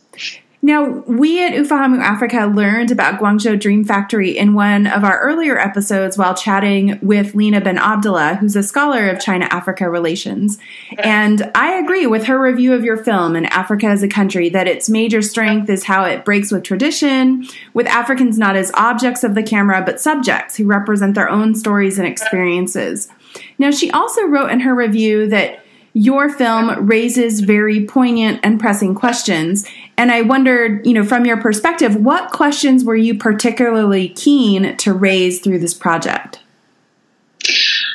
Now, 0.64 0.84
we 1.08 1.44
at 1.44 1.54
Ufahamu 1.54 2.00
Africa 2.02 2.46
learned 2.46 2.92
about 2.92 3.20
Guangzhou 3.20 3.60
Dream 3.60 3.84
Factory 3.84 4.38
in 4.38 4.54
one 4.54 4.86
of 4.86 5.04
our 5.04 5.20
earlier 5.20 5.58
episodes 5.58 6.20
while 6.20 6.36
chatting 6.36 7.00
with 7.02 7.34
Lina 7.34 7.62
Benabdallah, 7.62 8.38
who's 8.38 8.56
a 8.56 8.62
scholar 8.62 9.10
of 9.10 9.20
China 9.20 9.48
Africa 9.50 9.90
relations. 9.90 10.60
And 11.00 11.52
I 11.56 11.74
agree 11.80 12.06
with 12.06 12.26
her 12.26 12.40
review 12.40 12.74
of 12.74 12.84
your 12.84 12.98
film 12.98 13.36
and 13.36 13.48
Africa 13.48 13.92
Is 13.92 14.04
a 14.04 14.08
Country 14.08 14.50
that 14.50 14.68
its 14.68 14.88
major 14.88 15.24
strength 15.24 15.68
is 15.68 15.86
how 15.86 16.04
it 16.04 16.26
breaks 16.26 16.52
with 16.52 16.62
tradition, 16.62 17.48
with 17.74 17.88
Africans 17.88 18.38
not 18.38 18.56
as 18.56 18.72
objects 18.76 19.24
of 19.24 19.34
the 19.34 19.44
camera, 19.44 19.82
but 19.84 20.00
subjects 20.00 20.58
who 20.58 20.66
represent 20.66 21.16
their 21.16 21.30
own 21.30 21.56
stories 21.56 21.98
and 21.98 22.08
experiences. 22.08 23.10
Now, 23.58 23.72
she 23.72 23.90
also 23.90 24.26
wrote 24.26 24.52
in 24.52 24.60
her 24.60 24.76
review 24.76 25.28
that 25.30 25.66
your 25.94 26.30
film 26.30 26.88
raises 26.88 27.42
very 27.42 27.86
poignant 27.86 28.40
and 28.44 28.60
pressing 28.60 28.96
questions. 28.96 29.68
And 29.98 30.12
I 30.12 30.22
wondered, 30.22 30.86
you 30.86 30.94
know, 30.94 31.04
from 31.04 31.26
your 31.26 31.38
perspective, 31.38 31.96
what 31.96 32.32
questions 32.32 32.84
were 32.84 32.96
you 32.96 33.18
particularly 33.18 34.10
keen 34.10 34.76
to 34.78 34.94
raise 34.94 35.42
through 35.42 35.60
this 35.60 35.74
project? 35.74 36.40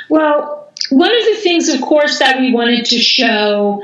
Well, 0.08 0.72
one 0.90 1.10
of 1.10 1.24
the 1.24 1.40
things, 1.42 1.68
of 1.68 1.80
course, 1.80 2.18
that 2.20 2.38
we 2.38 2.52
wanted 2.52 2.84
to 2.86 2.98
show 2.98 3.82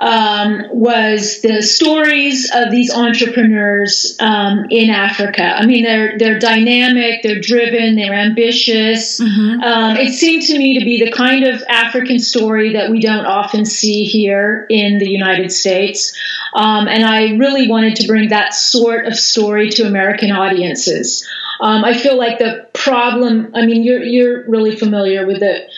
um, 0.00 0.62
was 0.70 1.42
the 1.42 1.60
stories 1.60 2.50
of 2.54 2.70
these 2.70 2.90
entrepreneurs 2.90 4.16
um, 4.18 4.64
in 4.70 4.88
Africa. 4.88 5.42
I 5.42 5.66
mean, 5.66 5.84
they're 5.84 6.18
they're 6.18 6.38
dynamic, 6.38 7.22
they're 7.22 7.40
driven, 7.40 7.96
they're 7.96 8.14
ambitious. 8.14 9.20
Mm-hmm. 9.20 9.62
Um, 9.62 9.96
it 9.98 10.14
seemed 10.14 10.42
to 10.44 10.56
me 10.56 10.78
to 10.78 10.84
be 10.84 11.04
the 11.04 11.12
kind 11.12 11.44
of 11.44 11.62
African 11.68 12.18
story 12.18 12.72
that 12.72 12.90
we 12.90 13.00
don't 13.00 13.26
often 13.26 13.66
see 13.66 14.04
here 14.04 14.66
in 14.70 14.98
the 14.98 15.08
United 15.08 15.52
States, 15.52 16.18
um, 16.54 16.88
and 16.88 17.04
I 17.04 17.36
really 17.36 17.68
wanted 17.68 17.96
to 17.96 18.06
bring 18.06 18.30
that 18.30 18.54
sort 18.54 19.06
of 19.06 19.14
story 19.14 19.68
to 19.70 19.86
American 19.86 20.30
audiences. 20.30 21.28
Um, 21.60 21.84
I 21.84 21.92
feel 21.92 22.16
like 22.16 22.38
the 22.38 22.68
problem. 22.72 23.52
I 23.54 23.66
mean, 23.66 23.82
you're 23.82 24.02
you're 24.02 24.48
really 24.48 24.76
familiar 24.76 25.26
with 25.26 25.40
the 25.40 25.68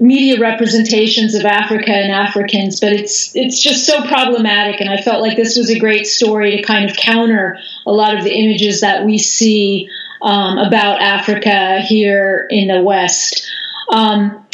media 0.00 0.38
representations 0.40 1.34
of 1.34 1.44
Africa 1.44 1.92
and 1.92 2.12
Africans, 2.12 2.80
but 2.80 2.92
it's 2.92 3.34
it's 3.34 3.60
just 3.60 3.84
so 3.84 4.06
problematic. 4.06 4.80
And 4.80 4.88
I 4.88 5.00
felt 5.00 5.22
like 5.22 5.36
this 5.36 5.56
was 5.56 5.70
a 5.70 5.78
great 5.78 6.06
story 6.06 6.56
to 6.56 6.62
kind 6.62 6.88
of 6.88 6.96
counter 6.96 7.58
a 7.86 7.92
lot 7.92 8.16
of 8.16 8.24
the 8.24 8.32
images 8.32 8.80
that 8.80 9.04
we 9.04 9.18
see 9.18 9.88
um, 10.22 10.58
about 10.58 11.00
Africa 11.00 11.80
here 11.80 12.46
in 12.50 12.68
the 12.68 12.82
West. 12.82 13.48
Um, 13.90 14.46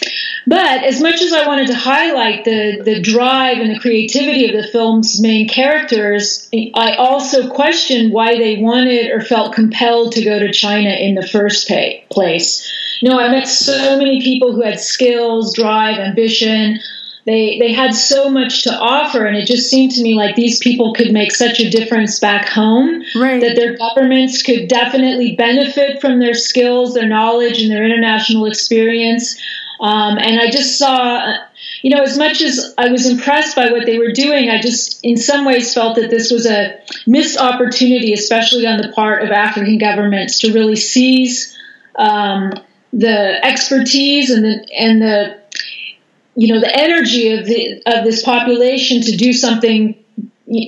but 0.46 0.84
as 0.84 1.00
much 1.00 1.22
as 1.22 1.32
I 1.32 1.46
wanted 1.46 1.68
to 1.68 1.74
highlight 1.74 2.44
the, 2.44 2.82
the 2.84 3.00
drive 3.00 3.58
and 3.58 3.74
the 3.74 3.80
creativity 3.80 4.46
of 4.46 4.62
the 4.62 4.68
film's 4.68 5.20
main 5.20 5.48
characters, 5.48 6.48
I 6.74 6.94
also 6.96 7.48
questioned 7.48 8.12
why 8.12 8.36
they 8.36 8.56
wanted 8.56 9.10
or 9.10 9.22
felt 9.22 9.54
compelled 9.54 10.12
to 10.12 10.24
go 10.24 10.38
to 10.38 10.52
China 10.52 10.90
in 10.90 11.14
the 11.14 11.26
first 11.26 11.66
pay, 11.66 12.04
place. 12.10 12.70
Know, 13.04 13.20
I 13.20 13.28
met 13.28 13.46
so 13.46 13.99
many 13.99 14.23
people 14.23 14.54
who 14.54 14.62
had 14.62 14.80
skills, 14.80 15.54
drive, 15.54 15.99
ambition. 15.99 16.78
They, 17.26 17.58
they 17.58 17.70
had 17.70 17.94
so 17.94 18.30
much 18.30 18.64
to 18.64 18.75
offer, 18.75 19.26
and 19.26 19.37
it 19.37 19.46
just 19.46 19.68
seemed 19.68 19.92
to 19.92 20.02
me 20.02 20.14
like 20.14 20.37
these 20.37 20.58
people 20.58 20.94
could 20.94 21.12
make 21.12 21.30
such 21.30 21.61
a 21.61 21.68
difference 21.68 22.18
back 22.18 22.49
home 22.49 23.02
right. 23.14 23.42
that 23.42 23.56
their 23.56 23.76
governments 23.76 24.42
could 24.42 24.68
definitely 24.68 25.37
benefit 25.37 26.00
from 26.00 26.18
their 26.18 26.32
skills, 26.32 26.94
their 26.94 27.06
knowledge, 27.06 27.61
and 27.61 27.70
their 27.70 27.84
international 27.84 28.46
experience. 28.46 29.38
Um, 29.80 30.16
and 30.16 30.40
I 30.40 30.49
just 30.49 30.78
saw, 30.78 31.34
you 31.82 31.94
know, 31.94 32.02
as 32.02 32.16
much 32.16 32.40
as 32.40 32.73
I 32.78 32.88
was 32.88 33.06
impressed 33.06 33.54
by 33.54 33.70
what 33.70 33.84
they 33.84 33.99
were 33.99 34.12
doing, 34.12 34.49
I 34.49 34.62
just, 34.62 35.04
in 35.04 35.18
some 35.18 35.44
ways, 35.44 35.75
felt 35.75 35.96
that 35.96 36.08
this 36.08 36.30
was 36.30 36.46
a 36.46 36.80
missed 37.06 37.37
opportunity, 37.37 38.14
especially 38.14 38.66
on 38.66 38.80
the 38.80 38.88
part 38.92 39.23
of 39.23 39.30
African 39.30 39.76
governments, 39.76 40.38
to 40.38 40.54
really 40.54 40.76
seize 40.76 41.54
um, 41.96 42.54
the 42.98 43.44
expertise 43.44 44.30
and 44.30 44.44
the 44.44 44.66
and 44.76 45.02
the 45.02 45.40
you 46.36 46.52
know 46.52 46.60
the 46.60 46.78
energy 46.78 47.32
of 47.32 47.46
the 47.46 47.82
of 47.86 48.04
this 48.04 48.22
population 48.22 49.02
to 49.02 49.16
do 49.16 49.32
something 49.32 49.96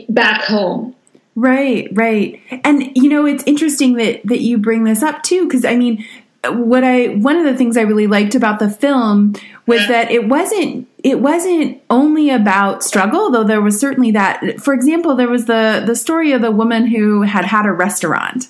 back 0.08 0.42
home. 0.44 0.94
Right, 1.34 1.88
right. 1.92 2.40
And 2.64 2.96
you 2.96 3.08
know, 3.08 3.26
it's 3.26 3.44
interesting 3.46 3.94
that 3.94 4.22
that 4.24 4.40
you 4.40 4.58
bring 4.58 4.84
this 4.84 5.02
up 5.02 5.22
too 5.22 5.46
because 5.46 5.64
I 5.64 5.76
mean, 5.76 6.04
what 6.44 6.82
I 6.82 7.08
one 7.08 7.36
of 7.36 7.44
the 7.44 7.54
things 7.54 7.76
I 7.76 7.82
really 7.82 8.06
liked 8.06 8.34
about 8.34 8.58
the 8.58 8.70
film 8.70 9.34
was 9.66 9.86
that 9.88 10.10
it 10.10 10.28
wasn't 10.28 10.88
it 11.04 11.20
wasn't 11.20 11.82
only 11.90 12.30
about 12.30 12.82
struggle, 12.82 13.30
though 13.30 13.44
there 13.44 13.60
was 13.60 13.78
certainly 13.78 14.12
that. 14.12 14.60
For 14.60 14.72
example, 14.72 15.14
there 15.14 15.28
was 15.28 15.44
the 15.44 15.82
the 15.86 15.94
story 15.94 16.32
of 16.32 16.40
the 16.40 16.50
woman 16.50 16.86
who 16.86 17.22
had 17.22 17.44
had 17.44 17.66
a 17.66 17.72
restaurant 17.72 18.48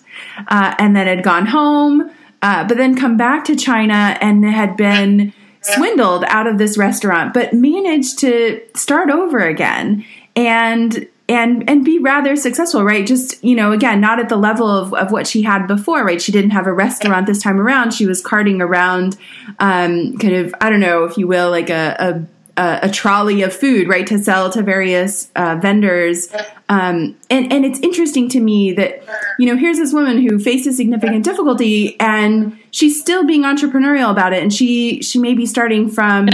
uh, 0.49 0.75
and 0.79 0.95
then 0.95 1.09
had 1.09 1.25
gone 1.25 1.47
home, 1.47 2.11
uh, 2.47 2.63
but 2.63 2.77
then 2.77 2.95
come 2.95 3.17
back 3.17 3.45
to 3.45 3.57
China 3.57 4.17
and 4.21 4.45
had 4.45 4.77
been 4.77 5.33
swindled 5.63 6.23
out 6.29 6.47
of 6.47 6.59
this 6.59 6.79
restaurant, 6.79 7.35
but 7.35 7.53
managed 7.53 8.21
to 8.21 8.61
start 8.77 9.11
over 9.11 9.41
again 9.41 10.05
and 10.37 11.09
and 11.29 11.69
and 11.69 11.85
be 11.85 11.99
rather 11.99 12.37
successful 12.37 12.85
right? 12.85 13.05
Just 13.05 13.43
you 13.43 13.57
know 13.57 13.73
again 13.73 14.01
not 14.01 14.21
at 14.21 14.29
the 14.29 14.37
level 14.37 14.71
of, 14.71 14.95
of 14.95 15.11
what 15.11 15.27
she 15.27 15.43
had 15.43 15.67
before 15.67 16.05
right? 16.05 16.23
She 16.23 16.31
didn't 16.31 16.53
have 16.53 16.69
a 16.69 16.73
restaurant 16.73 17.27
this 17.27 17.43
time 17.43 17.61
around. 17.61 17.93
She 17.93 18.07
was 18.07 18.23
carting 18.23 18.63
around 18.63 19.17
um, 19.59 20.17
kind 20.19 20.35
of 20.35 20.55
i 20.61 20.71
don't 20.71 20.81
know 20.81 21.05
if 21.05 21.17
you 21.19 21.27
will 21.27 21.51
like 21.51 21.71
a, 21.71 21.97
a, 21.99 22.36
a 22.57 22.89
trolley 22.89 23.43
of 23.43 23.53
food 23.55 23.89
right 23.89 24.07
to 24.07 24.19
sell 24.19 24.51
to 24.51 24.63
various 24.63 25.31
uh, 25.37 25.57
vendors 25.61 26.29
um, 26.69 27.17
and 27.31 27.53
and 27.53 27.65
it's 27.65 27.79
interesting 27.81 28.29
to 28.29 28.41
me 28.41 28.73
that 28.73 29.03
you 29.39 29.47
know 29.47 29.57
here's 29.57 29.77
this 29.77 29.93
woman 29.93 30.23
who 30.27 30.39
faces 30.39 30.77
significant 30.77 31.25
difficulty 31.25 31.99
and 32.01 32.59
she's 32.71 33.01
still 33.01 33.27
being 33.27 33.43
entrepreneurial 33.43 34.11
about 34.11 34.33
it 34.33 34.43
and 34.43 34.53
she 34.53 35.03
she 35.03 35.19
may 35.19 35.35
be 35.35 35.47
starting 35.47 35.89
from 35.89 36.29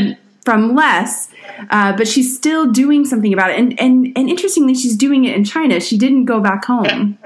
from 0.44 0.74
less 0.74 1.28
uh, 1.70 1.96
but 1.96 2.08
she's 2.08 2.34
still 2.34 2.70
doing 2.70 3.04
something 3.04 3.32
about 3.32 3.50
it. 3.50 3.58
And, 3.58 3.78
and, 3.80 4.12
and 4.16 4.28
interestingly, 4.28 4.74
she's 4.74 4.96
doing 4.96 5.24
it 5.24 5.34
in 5.36 5.44
China. 5.44 5.80
She 5.80 5.96
didn't 5.96 6.24
go 6.24 6.40
back 6.40 6.64
home. 6.64 7.18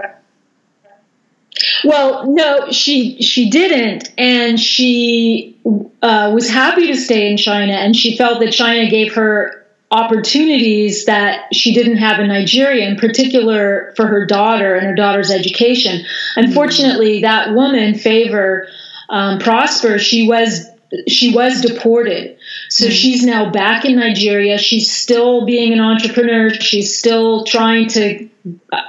Well, 1.85 2.27
no, 2.27 2.71
she 2.71 3.21
she 3.23 3.51
didn't, 3.51 4.13
and 4.19 4.61
she 4.61 5.57
uh, 6.03 6.31
was 6.35 6.49
happy 6.49 6.87
to 6.89 6.97
stay 6.97 7.31
in 7.31 7.37
China, 7.37 7.73
and 7.73 7.97
she 7.97 8.17
felt 8.17 8.41
that 8.41 8.53
China 8.53 8.91
gave 8.91 9.15
her 9.15 9.67
opportunities 9.91 11.05
that 11.05 11.55
she 11.55 11.73
didn't 11.73 11.99
have 11.99 12.19
in 12.21 12.29
Nigeria, 12.29 12.89
in 12.89 12.97
particular 12.97 13.93
for 13.97 14.07
her 14.07 14.27
daughter 14.27 14.75
and 14.75 14.87
her 14.87 14.95
daughter's 14.95 15.31
education. 15.31 16.05
Unfortunately, 16.35 17.21
that 17.23 17.55
woman, 17.55 17.95
Favor 17.95 18.67
um, 19.09 19.39
Prosper, 19.39 19.99
she 19.99 20.27
was 20.29 20.67
she 21.09 21.35
was 21.35 21.61
deported. 21.61 22.37
So 22.69 22.87
mm-hmm. 22.87 22.93
she's 22.93 23.25
now 23.25 23.51
back 23.51 23.85
in 23.85 23.97
Nigeria. 23.97 24.59
She's 24.59 24.93
still 24.93 25.45
being 25.45 25.73
an 25.73 25.81
entrepreneur. 25.81 26.51
She's 26.51 26.97
still 26.97 27.45
trying 27.45 27.89
to, 27.89 28.29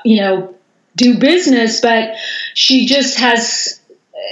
you 0.05 0.21
know, 0.21 0.56
do 0.97 1.17
business, 1.17 1.79
but 1.79 2.15
she 2.53 2.85
just 2.85 3.19
has. 3.19 3.79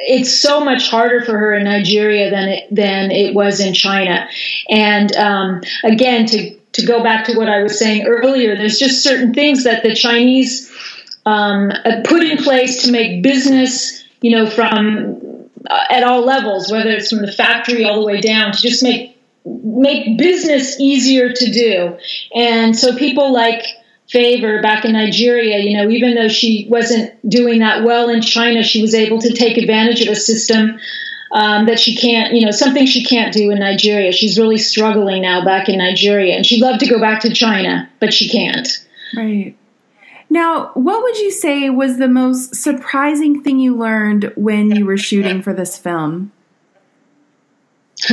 It's 0.07 0.41
so 0.41 0.63
much 0.63 0.89
harder 0.89 1.24
for 1.24 1.38
her 1.38 1.53
in 1.53 1.63
Nigeria 1.63 2.29
than 2.29 2.50
it 2.50 2.75
than 2.75 3.12
it 3.12 3.34
was 3.34 3.60
in 3.60 3.74
China. 3.74 4.27
And 4.69 5.15
um, 5.15 5.62
again, 5.84 6.25
to 6.27 6.57
to 6.74 6.86
go 6.86 7.01
back 7.01 7.25
to 7.25 7.38
what 7.38 7.48
I 7.48 7.63
was 7.63 7.79
saying 7.79 8.05
earlier, 8.05 8.57
there's 8.57 8.79
just 8.79 9.03
certain 9.03 9.34
things 9.34 9.63
that 9.63 9.84
the 9.84 9.95
Chinese 9.95 10.72
um, 11.25 11.72
put 12.03 12.24
in 12.24 12.38
place 12.38 12.84
to 12.84 12.91
make 12.91 13.24
business, 13.24 14.03
you 14.22 14.31
know, 14.31 14.50
from 14.50 15.48
uh, 15.69 15.84
at 15.89 16.03
all 16.03 16.25
levels, 16.25 16.72
whether 16.72 16.89
it's 16.89 17.10
from 17.10 17.22
the 17.22 17.31
factory 17.31 17.86
all 17.86 18.00
the 18.01 18.05
way 18.05 18.19
down, 18.19 18.51
to 18.51 18.62
just 18.62 18.84
make 18.84 19.17
make 19.45 20.17
business 20.17 20.79
easier 20.79 21.31
to 21.31 21.51
do. 21.51 21.98
And 22.34 22.75
so 22.75 22.95
people 22.95 23.31
like 23.31 23.63
Favor 24.15 24.62
back 24.62 24.86
in 24.86 24.93
Nigeria, 24.93 25.57
you 25.57 25.75
know, 25.75 25.89
even 25.89 26.15
though 26.15 26.29
she 26.29 26.67
wasn't 26.69 27.19
doing 27.29 27.60
that 27.60 27.84
well 27.84 28.07
in 28.07 28.22
China, 28.22 28.63
she 28.63 28.81
was 28.81 28.93
able 28.93 29.19
to 29.19 29.34
take 29.34 29.57
advantage 29.57 30.00
of 30.00 30.07
a 30.07 30.15
system 30.15 30.79
um, 31.34 31.65
that 31.65 31.81
she 31.81 31.98
can't, 31.98 32.34
you 32.34 32.45
know, 32.45 32.51
something 32.51 32.86
she 32.86 33.03
can't 33.03 33.34
do 33.34 33.51
in 33.51 33.60
Nigeria. 33.60 34.13
She's 34.13 34.39
really 34.39 34.57
struggling 34.57 35.24
now 35.24 35.43
back 35.43 35.67
in 35.67 35.79
Nigeria, 35.79 36.34
and 36.34 36.45
she'd 36.45 36.62
love 36.62 36.79
to 36.79 36.88
go 36.88 36.98
back 36.98 37.24
to 37.24 37.34
China, 37.34 37.89
but 38.00 38.13
she 38.13 38.29
can't. 38.29 38.69
Right. 39.17 39.57
Now, 40.29 40.72
what 40.75 41.03
would 41.03 41.19
you 41.19 41.29
say 41.29 41.69
was 41.69 41.98
the 41.98 42.07
most 42.07 42.55
surprising 42.55 43.43
thing 43.43 43.60
you 43.60 43.75
learned 43.75 44.31
when 44.38 44.74
you 44.74 44.86
were 44.86 44.95
shooting 44.95 45.41
for 45.41 45.53
this 45.53 45.77
film? 45.77 46.31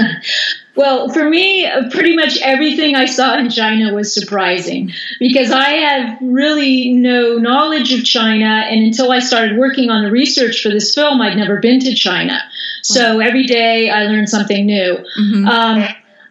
Well, 0.74 1.10
for 1.10 1.28
me, 1.28 1.68
pretty 1.90 2.16
much 2.16 2.40
everything 2.40 2.96
I 2.96 3.04
saw 3.04 3.36
in 3.36 3.50
China 3.50 3.92
was 3.92 4.12
surprising 4.12 4.90
because 5.18 5.50
I 5.50 5.68
have 5.68 6.18
really 6.22 6.92
no 6.92 7.36
knowledge 7.36 7.92
of 7.92 8.04
China. 8.04 8.64
And 8.68 8.86
until 8.86 9.12
I 9.12 9.18
started 9.18 9.58
working 9.58 9.90
on 9.90 10.04
the 10.04 10.10
research 10.10 10.62
for 10.62 10.70
this 10.70 10.94
film, 10.94 11.20
I'd 11.20 11.36
never 11.36 11.60
been 11.60 11.78
to 11.80 11.94
China. 11.94 12.40
So 12.82 13.20
every 13.20 13.44
day 13.44 13.90
I 13.90 14.04
learned 14.04 14.30
something 14.30 14.64
new. 14.64 14.96
Mm-hmm. 15.20 15.46
Um, 15.46 15.84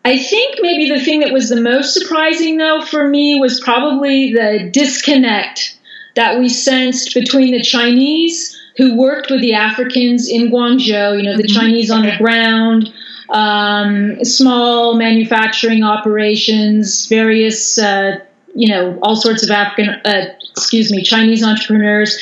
I 0.03 0.17
think 0.17 0.57
maybe 0.61 0.89
the 0.89 1.03
thing 1.03 1.19
that 1.19 1.31
was 1.31 1.49
the 1.49 1.61
most 1.61 1.93
surprising, 1.93 2.57
though, 2.57 2.81
for 2.81 3.07
me 3.07 3.39
was 3.39 3.59
probably 3.59 4.33
the 4.33 4.69
disconnect 4.71 5.77
that 6.15 6.39
we 6.39 6.49
sensed 6.49 7.13
between 7.13 7.53
the 7.53 7.61
Chinese 7.61 8.57
who 8.77 8.97
worked 8.97 9.29
with 9.29 9.41
the 9.41 9.53
Africans 9.53 10.27
in 10.27 10.49
Guangzhou, 10.49 11.17
you 11.17 11.23
know, 11.23 11.37
the 11.37 11.43
mm-hmm. 11.43 11.59
Chinese 11.59 11.91
on 11.91 12.03
the 12.03 12.17
ground, 12.17 12.91
um, 13.31 14.23
small 14.23 14.95
manufacturing 14.95 15.83
operations, 15.83 17.07
various, 17.07 17.77
uh, 17.77 18.19
you 18.53 18.69
know, 18.69 18.99
all 19.01 19.15
sorts 19.15 19.43
of 19.43 19.49
African, 19.49 19.89
uh, 20.05 20.25
excuse 20.55 20.91
me, 20.91 21.01
Chinese 21.01 21.43
entrepreneurs 21.43 22.17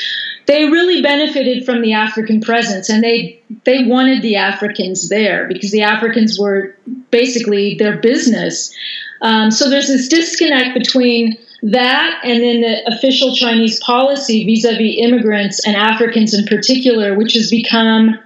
they 0.49 0.63
really 0.63 0.99
benefited 1.03 1.63
from 1.63 1.81
the 1.81 1.93
African 1.93 2.41
presence, 2.41 2.89
and 2.89 3.03
they 3.03 3.39
they 3.65 3.85
wanted 3.85 4.23
the 4.23 4.35
Africans 4.35 5.07
there 5.07 5.47
because 5.47 5.69
the 5.69 5.83
Africans 5.83 6.39
were 6.39 6.75
basically 7.11 7.75
their 7.75 7.97
business. 7.97 8.75
Um, 9.21 9.51
so 9.51 9.69
there's 9.69 9.89
this 9.89 10.07
disconnect 10.07 10.73
between 10.73 11.37
that 11.61 12.19
and 12.23 12.41
then 12.41 12.61
the 12.61 12.95
official 12.95 13.35
Chinese 13.35 13.79
policy 13.81 14.43
vis-a-vis 14.43 14.95
immigrants 14.97 15.67
and 15.67 15.75
Africans 15.75 16.33
in 16.33 16.45
particular, 16.45 17.13
which 17.13 17.33
has 17.33 17.51
become 17.51 18.17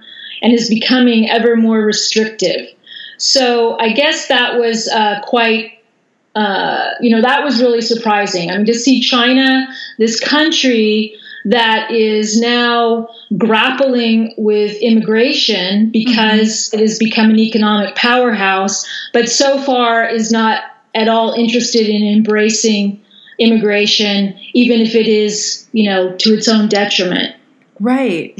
and 0.44 0.52
is 0.52 0.68
becoming 0.68 1.28
ever 1.28 1.56
more 1.56 1.80
restrictive. 1.80 2.68
so 3.16 3.78
I 3.80 3.92
guess 3.92 4.28
that 4.28 4.58
was 4.58 4.86
uh, 4.88 5.20
quite. 5.24 5.72
Uh, 6.36 6.90
you 7.00 7.10
know 7.10 7.22
that 7.22 7.44
was 7.44 7.62
really 7.62 7.80
surprising. 7.80 8.50
I 8.50 8.56
mean, 8.56 8.66
to 8.66 8.74
see 8.74 9.00
China, 9.00 9.68
this 9.98 10.18
country 10.18 11.14
that 11.44 11.92
is 11.92 12.40
now 12.40 13.08
grappling 13.38 14.34
with 14.36 14.76
immigration 14.82 15.90
because 15.90 16.70
mm-hmm. 16.70 16.78
it 16.78 16.80
has 16.80 16.98
become 16.98 17.30
an 17.30 17.38
economic 17.38 17.94
powerhouse, 17.94 18.84
but 19.12 19.28
so 19.28 19.62
far 19.62 20.08
is 20.08 20.32
not 20.32 20.64
at 20.94 21.08
all 21.08 21.32
interested 21.32 21.88
in 21.88 22.02
embracing 22.02 23.00
immigration, 23.38 24.36
even 24.54 24.80
if 24.80 24.94
it 24.94 25.06
is, 25.06 25.68
you 25.72 25.88
know, 25.88 26.16
to 26.16 26.34
its 26.34 26.48
own 26.48 26.68
detriment. 26.68 27.34
Right. 27.78 28.36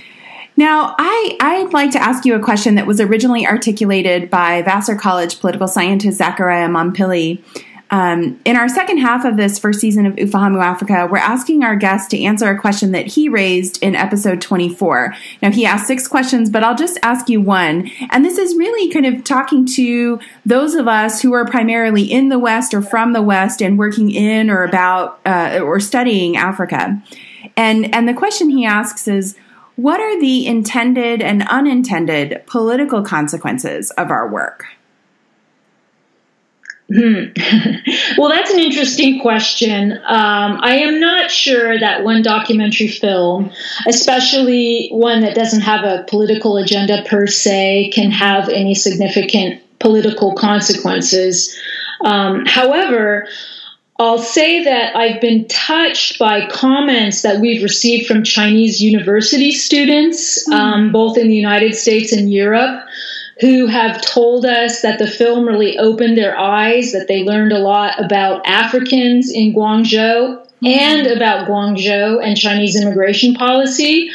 Now, 0.56 0.94
I, 0.98 1.36
I'd 1.40 1.72
like 1.72 1.90
to 1.92 2.02
ask 2.02 2.24
you 2.24 2.34
a 2.34 2.40
question 2.40 2.76
that 2.76 2.86
was 2.86 3.00
originally 3.00 3.46
articulated 3.46 4.30
by 4.30 4.62
Vassar 4.62 4.94
College 4.94 5.40
political 5.40 5.66
scientist 5.66 6.18
Zachariah 6.18 6.68
Mampilly. 6.68 7.42
Um, 7.90 8.40
in 8.44 8.56
our 8.56 8.68
second 8.68 8.98
half 8.98 9.24
of 9.24 9.36
this 9.36 9.58
first 9.58 9.78
season 9.78 10.06
of 10.06 10.14
Ufahamu 10.14 10.62
Africa, 10.62 11.06
we're 11.10 11.18
asking 11.18 11.62
our 11.62 11.76
guest 11.76 12.10
to 12.10 12.22
answer 12.22 12.48
a 12.48 12.58
question 12.58 12.92
that 12.92 13.06
he 13.06 13.28
raised 13.28 13.82
in 13.82 13.94
episode 13.94 14.40
24. 14.40 15.14
Now, 15.42 15.50
he 15.50 15.66
asked 15.66 15.86
six 15.86 16.08
questions, 16.08 16.50
but 16.50 16.64
I'll 16.64 16.74
just 16.74 16.98
ask 17.02 17.28
you 17.28 17.40
one. 17.40 17.90
And 18.10 18.24
this 18.24 18.38
is 18.38 18.56
really 18.56 18.92
kind 18.92 19.06
of 19.06 19.22
talking 19.22 19.66
to 19.74 20.18
those 20.46 20.74
of 20.74 20.88
us 20.88 21.20
who 21.20 21.34
are 21.34 21.44
primarily 21.44 22.10
in 22.10 22.30
the 22.30 22.38
West 22.38 22.74
or 22.74 22.82
from 22.82 23.12
the 23.12 23.22
West 23.22 23.60
and 23.60 23.78
working 23.78 24.10
in 24.10 24.50
or 24.50 24.64
about 24.64 25.20
uh, 25.26 25.60
or 25.62 25.78
studying 25.78 26.36
Africa. 26.36 27.00
And, 27.56 27.94
and 27.94 28.08
the 28.08 28.14
question 28.14 28.50
he 28.50 28.64
asks 28.64 29.06
is, 29.06 29.36
what 29.76 30.00
are 30.00 30.20
the 30.20 30.46
intended 30.46 31.20
and 31.20 31.46
unintended 31.48 32.42
political 32.46 33.02
consequences 33.02 33.90
of 33.92 34.10
our 34.10 34.28
work? 34.28 34.66
Hmm. 36.92 37.24
well, 38.18 38.28
that's 38.28 38.50
an 38.50 38.60
interesting 38.60 39.20
question. 39.20 39.92
Um, 39.92 40.58
I 40.60 40.80
am 40.82 41.00
not 41.00 41.30
sure 41.30 41.78
that 41.78 42.04
one 42.04 42.22
documentary 42.22 42.88
film, 42.88 43.50
especially 43.88 44.90
one 44.90 45.22
that 45.22 45.34
doesn't 45.34 45.62
have 45.62 45.84
a 45.84 46.04
political 46.08 46.58
agenda 46.58 47.02
per 47.06 47.26
se, 47.26 47.90
can 47.94 48.10
have 48.10 48.50
any 48.50 48.74
significant 48.74 49.62
political 49.78 50.34
consequences. 50.34 51.58
Um, 52.04 52.44
however, 52.44 53.28
I'll 54.00 54.18
say 54.18 54.64
that 54.64 54.96
I've 54.96 55.20
been 55.20 55.46
touched 55.46 56.18
by 56.18 56.48
comments 56.48 57.22
that 57.22 57.40
we've 57.40 57.62
received 57.62 58.06
from 58.06 58.24
Chinese 58.24 58.82
university 58.82 59.52
students, 59.52 60.48
mm. 60.48 60.52
um, 60.52 60.92
both 60.92 61.16
in 61.16 61.28
the 61.28 61.36
United 61.36 61.74
States 61.76 62.12
and 62.12 62.32
Europe, 62.32 62.84
who 63.40 63.66
have 63.66 64.02
told 64.02 64.46
us 64.46 64.82
that 64.82 64.98
the 64.98 65.06
film 65.06 65.46
really 65.46 65.78
opened 65.78 66.16
their 66.16 66.36
eyes, 66.36 66.92
that 66.92 67.06
they 67.06 67.22
learned 67.22 67.52
a 67.52 67.58
lot 67.58 68.02
about 68.04 68.44
Africans 68.46 69.30
in 69.30 69.54
Guangzhou 69.54 70.38
mm-hmm. 70.38 70.66
and 70.66 71.06
about 71.06 71.46
Guangzhou 71.48 72.24
and 72.24 72.36
Chinese 72.36 72.80
immigration 72.80 73.34
policy. 73.34 74.10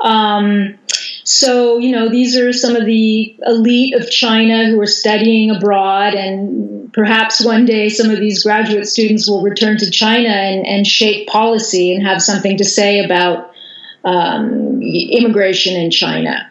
Um, 0.00 0.78
so, 1.24 1.78
you 1.78 1.90
know, 1.90 2.08
these 2.08 2.36
are 2.36 2.52
some 2.52 2.76
of 2.76 2.84
the 2.84 3.36
elite 3.46 3.94
of 3.94 4.10
China 4.10 4.66
who 4.66 4.80
are 4.80 4.86
studying 4.86 5.50
abroad, 5.50 6.14
and 6.14 6.83
perhaps 6.94 7.44
one 7.44 7.66
day 7.66 7.88
some 7.88 8.08
of 8.08 8.20
these 8.20 8.44
graduate 8.44 8.86
students 8.86 9.28
will 9.28 9.42
return 9.42 9.76
to 9.78 9.90
China 9.90 10.28
and, 10.28 10.64
and 10.66 10.86
shape 10.86 11.28
policy 11.28 11.92
and 11.92 12.06
have 12.06 12.22
something 12.22 12.56
to 12.56 12.64
say 12.64 13.04
about 13.04 13.52
um, 14.04 14.80
immigration 14.80 15.74
in 15.74 15.90
China. 15.90 16.50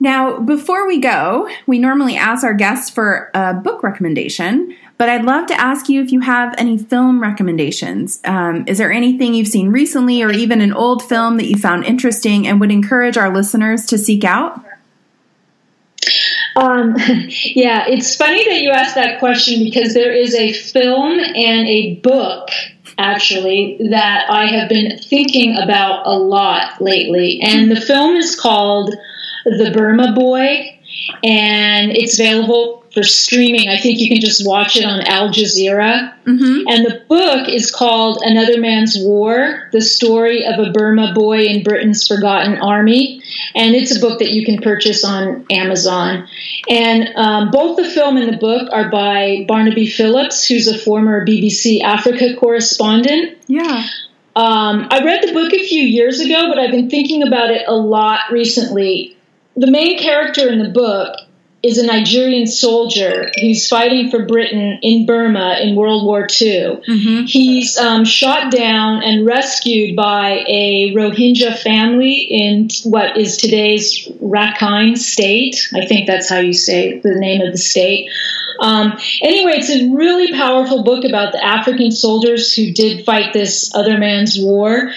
Now, 0.00 0.40
before 0.40 0.88
we 0.88 0.98
go, 0.98 1.48
we 1.68 1.78
normally 1.78 2.16
ask 2.16 2.42
our 2.42 2.54
guests 2.54 2.90
for 2.90 3.30
a 3.34 3.54
book 3.54 3.84
recommendation, 3.84 4.76
but 4.98 5.08
I'd 5.08 5.24
love 5.24 5.46
to 5.46 5.60
ask 5.60 5.88
you 5.88 6.02
if 6.02 6.10
you 6.10 6.18
have 6.18 6.56
any 6.58 6.76
film 6.76 7.22
recommendations. 7.22 8.20
Um, 8.24 8.64
is 8.66 8.78
there 8.78 8.90
anything 8.90 9.34
you've 9.34 9.46
seen 9.46 9.68
recently 9.70 10.20
or 10.20 10.32
even 10.32 10.60
an 10.60 10.72
old 10.72 11.04
film 11.04 11.36
that 11.36 11.46
you 11.46 11.56
found 11.56 11.84
interesting 11.84 12.48
and 12.48 12.60
would 12.60 12.72
encourage 12.72 13.16
our 13.16 13.32
listeners 13.32 13.86
to 13.86 13.98
seek 13.98 14.24
out? 14.24 14.64
Um, 16.56 16.96
yeah, 16.98 17.86
it's 17.88 18.16
funny 18.16 18.44
that 18.44 18.60
you 18.60 18.70
asked 18.70 18.94
that 18.94 19.18
question 19.18 19.64
because 19.64 19.94
there 19.94 20.12
is 20.12 20.34
a 20.34 20.52
film 20.52 21.18
and 21.18 21.66
a 21.66 21.96
book 21.96 22.50
actually 22.98 23.78
that 23.90 24.30
I 24.30 24.46
have 24.46 24.68
been 24.68 24.98
thinking 24.98 25.56
about 25.56 26.06
a 26.06 26.16
lot 26.16 26.80
lately. 26.80 27.40
And 27.42 27.70
the 27.70 27.80
film 27.80 28.16
is 28.16 28.38
called 28.38 28.94
the 29.44 29.70
Burma 29.72 30.12
Boy, 30.12 30.78
and 31.24 31.90
it's 31.92 32.18
available 32.18 32.81
for 32.92 33.02
streaming. 33.02 33.68
I 33.68 33.78
think 33.78 33.98
you 33.98 34.08
can 34.08 34.20
just 34.20 34.46
watch 34.46 34.76
it 34.76 34.84
on 34.84 35.00
Al 35.02 35.28
Jazeera. 35.30 36.12
Mm-hmm. 36.24 36.68
And 36.68 36.84
the 36.84 37.02
book 37.08 37.48
is 37.48 37.70
called 37.70 38.22
Another 38.22 38.60
Man's 38.60 38.96
War 38.98 39.68
The 39.72 39.80
Story 39.80 40.44
of 40.44 40.58
a 40.58 40.70
Burma 40.70 41.12
Boy 41.14 41.44
in 41.44 41.62
Britain's 41.62 42.06
Forgotten 42.06 42.58
Army. 42.58 43.22
And 43.54 43.74
it's 43.74 43.96
a 43.96 44.00
book 44.00 44.18
that 44.18 44.32
you 44.32 44.44
can 44.44 44.58
purchase 44.58 45.04
on 45.04 45.46
Amazon. 45.50 46.28
And 46.68 47.08
um, 47.16 47.50
both 47.50 47.76
the 47.76 47.88
film 47.88 48.16
and 48.16 48.32
the 48.32 48.38
book 48.38 48.68
are 48.72 48.90
by 48.90 49.44
Barnaby 49.48 49.86
Phillips, 49.86 50.46
who's 50.46 50.68
a 50.68 50.78
former 50.78 51.24
BBC 51.24 51.82
Africa 51.82 52.34
correspondent. 52.38 53.38
Yeah. 53.46 53.86
Um, 54.34 54.88
I 54.90 55.02
read 55.04 55.22
the 55.22 55.32
book 55.32 55.52
a 55.52 55.66
few 55.66 55.82
years 55.82 56.20
ago, 56.20 56.48
but 56.48 56.58
I've 56.58 56.70
been 56.70 56.88
thinking 56.88 57.26
about 57.26 57.50
it 57.50 57.62
a 57.66 57.74
lot 57.74 58.20
recently 58.30 59.16
the 59.56 59.70
main 59.70 59.98
character 59.98 60.48
in 60.48 60.58
the 60.58 60.68
book 60.68 61.16
is 61.62 61.78
a 61.78 61.86
Nigerian 61.86 62.46
soldier 62.46 63.30
who's 63.40 63.68
fighting 63.68 64.10
for 64.10 64.26
Britain 64.26 64.80
in 64.82 65.06
Burma 65.06 65.58
in 65.60 65.76
World 65.76 66.04
War 66.04 66.22
II. 66.22 66.80
Mm-hmm. 66.88 67.24
He's 67.26 67.78
um, 67.78 68.04
shot 68.04 68.50
down 68.50 69.02
and 69.04 69.24
rescued 69.24 69.94
by 69.94 70.44
a 70.48 70.92
Rohingya 70.92 71.56
family 71.58 72.14
in 72.14 72.68
what 72.84 73.16
is 73.16 73.36
today's 73.36 74.08
Rakhine 74.20 74.98
state. 74.98 75.68
I 75.72 75.86
think 75.86 76.08
that's 76.08 76.28
how 76.28 76.38
you 76.38 76.52
say 76.52 76.98
the 76.98 77.14
name 77.14 77.42
of 77.42 77.52
the 77.52 77.58
state. 77.58 78.10
Um, 78.58 78.98
anyway, 79.20 79.52
it's 79.56 79.70
a 79.70 79.90
really 79.94 80.32
powerful 80.32 80.82
book 80.82 81.04
about 81.04 81.32
the 81.32 81.44
African 81.44 81.92
soldiers 81.92 82.52
who 82.54 82.72
did 82.72 83.04
fight 83.04 83.32
this 83.32 83.72
other 83.74 83.98
man's 83.98 84.38
war. 84.38 84.90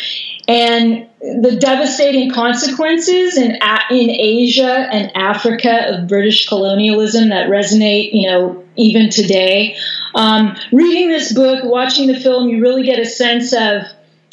And 0.48 1.08
the 1.42 1.58
devastating 1.60 2.32
consequences 2.32 3.38
in 3.38 3.58
in 3.90 4.10
Asia 4.10 4.88
and 4.92 5.12
Africa 5.16 5.88
of 5.90 6.08
British 6.08 6.48
colonialism 6.48 7.30
that 7.30 7.50
resonate, 7.50 8.12
you 8.14 8.28
know, 8.28 8.64
even 8.76 9.10
today. 9.10 9.76
Um, 10.14 10.56
reading 10.72 11.10
this 11.10 11.34
book, 11.34 11.64
watching 11.64 12.08
the 12.08 12.20
film, 12.20 12.50
you 12.50 12.62
really 12.62 12.84
get 12.84 13.00
a 13.00 13.06
sense 13.06 13.54
of 13.54 13.84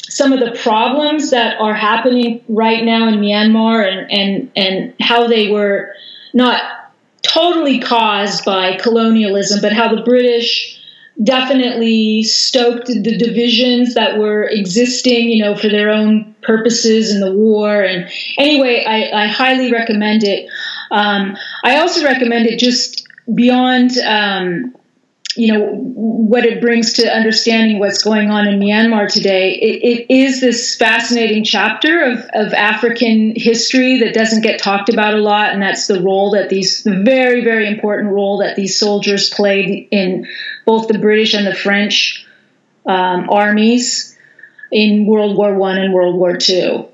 some 0.08 0.32
of 0.32 0.40
the 0.40 0.52
problems 0.60 1.30
that 1.30 1.58
are 1.60 1.74
happening 1.74 2.44
right 2.48 2.84
now 2.84 3.08
in 3.08 3.14
Myanmar 3.16 3.90
and 3.90 4.10
and 4.10 4.50
and 4.54 4.94
how 5.00 5.26
they 5.26 5.50
were 5.50 5.94
not 6.34 6.60
totally 7.22 7.78
caused 7.78 8.44
by 8.44 8.76
colonialism, 8.76 9.60
but 9.62 9.72
how 9.72 9.94
the 9.94 10.02
British 10.02 10.78
definitely 11.22 12.22
stoked 12.22 12.86
the 12.86 13.16
divisions 13.16 13.94
that 13.94 14.18
were 14.18 14.44
existing, 14.44 15.28
you 15.28 15.42
know, 15.42 15.54
for 15.54 15.68
their 15.68 15.90
own 15.90 16.34
purposes 16.42 17.14
in 17.14 17.20
the 17.20 17.32
war. 17.32 17.82
And 17.82 18.10
anyway, 18.38 18.84
I, 18.86 19.24
I 19.24 19.26
highly 19.26 19.70
recommend 19.70 20.24
it. 20.24 20.48
Um, 20.90 21.36
I 21.64 21.78
also 21.78 22.04
recommend 22.04 22.46
it 22.46 22.58
just 22.58 23.06
beyond 23.34 23.96
um, 23.98 24.74
you 25.36 25.52
know 25.52 25.66
what 25.94 26.44
it 26.44 26.60
brings 26.60 26.92
to 26.94 27.10
understanding 27.10 27.78
what's 27.78 28.02
going 28.02 28.30
on 28.30 28.46
in 28.46 28.60
Myanmar 28.60 29.10
today. 29.10 29.52
It, 29.52 29.82
it 29.82 30.14
is 30.14 30.40
this 30.40 30.76
fascinating 30.76 31.44
chapter 31.44 32.02
of, 32.02 32.18
of 32.34 32.52
African 32.52 33.32
history 33.36 33.98
that 34.00 34.12
doesn't 34.12 34.42
get 34.42 34.60
talked 34.60 34.92
about 34.92 35.14
a 35.14 35.18
lot, 35.18 35.52
and 35.52 35.62
that's 35.62 35.86
the 35.86 36.02
role 36.02 36.32
that 36.32 36.50
these 36.50 36.82
the 36.82 37.02
very 37.02 37.42
very 37.42 37.66
important 37.66 38.12
role 38.12 38.38
that 38.38 38.56
these 38.56 38.78
soldiers 38.78 39.30
played 39.30 39.88
in 39.90 40.26
both 40.64 40.88
the 40.88 40.98
British 40.98 41.34
and 41.34 41.46
the 41.46 41.54
French 41.54 42.26
um, 42.86 43.28
armies 43.30 44.16
in 44.70 45.06
World 45.06 45.36
War 45.36 45.54
One 45.54 45.78
and 45.78 45.92
World 45.92 46.16
War 46.16 46.36
Two. 46.36 46.88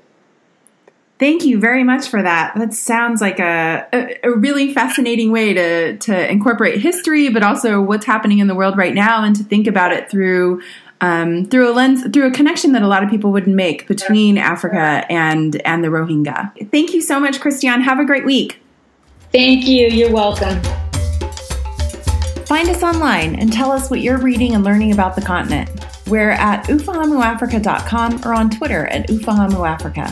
Thank 1.19 1.43
you 1.43 1.59
very 1.59 1.83
much 1.83 2.07
for 2.07 2.21
that. 2.21 2.53
That 2.55 2.73
sounds 2.73 3.19
like 3.19 3.39
a, 3.39 3.85
a, 3.91 4.19
a, 4.23 4.31
really 4.31 4.73
fascinating 4.73 5.33
way 5.33 5.53
to, 5.53 5.97
to 5.97 6.31
incorporate 6.31 6.79
history, 6.79 7.27
but 7.27 7.43
also 7.43 7.81
what's 7.81 8.05
happening 8.05 8.39
in 8.39 8.47
the 8.47 8.55
world 8.55 8.77
right 8.77 8.93
now, 8.93 9.25
and 9.25 9.35
to 9.35 9.43
think 9.43 9.67
about 9.67 9.91
it 9.91 10.09
through 10.09 10.61
um, 11.01 11.45
through 11.45 11.71
a 11.71 11.73
lens, 11.73 12.07
through 12.13 12.27
a 12.27 12.31
connection 12.31 12.71
that 12.71 12.83
a 12.83 12.87
lot 12.87 13.03
of 13.03 13.09
people 13.09 13.31
wouldn't 13.31 13.55
make 13.55 13.87
between 13.87 14.37
Africa 14.37 15.05
and 15.09 15.61
and 15.65 15.83
the 15.83 15.89
Rohingya. 15.89 16.71
Thank 16.71 16.93
you 16.93 17.01
so 17.01 17.19
much, 17.19 17.41
Christiane. 17.41 17.81
Have 17.81 17.99
a 17.99 18.05
great 18.05 18.25
week. 18.25 18.61
Thank 19.31 19.67
you. 19.67 19.87
You're 19.87 20.11
welcome. 20.11 20.59
Find 22.49 22.67
us 22.67 22.81
online 22.81 23.35
and 23.35 23.53
tell 23.53 23.71
us 23.71 23.91
what 23.91 24.01
you're 24.01 24.17
reading 24.17 24.55
and 24.55 24.63
learning 24.63 24.91
about 24.91 25.15
the 25.15 25.21
continent. 25.21 25.69
We're 26.07 26.31
at 26.31 26.63
ufahamuafrica.com 26.63 28.25
or 28.25 28.33
on 28.33 28.49
Twitter 28.49 28.87
at 28.87 29.07
ufahamuafrica. 29.07 30.07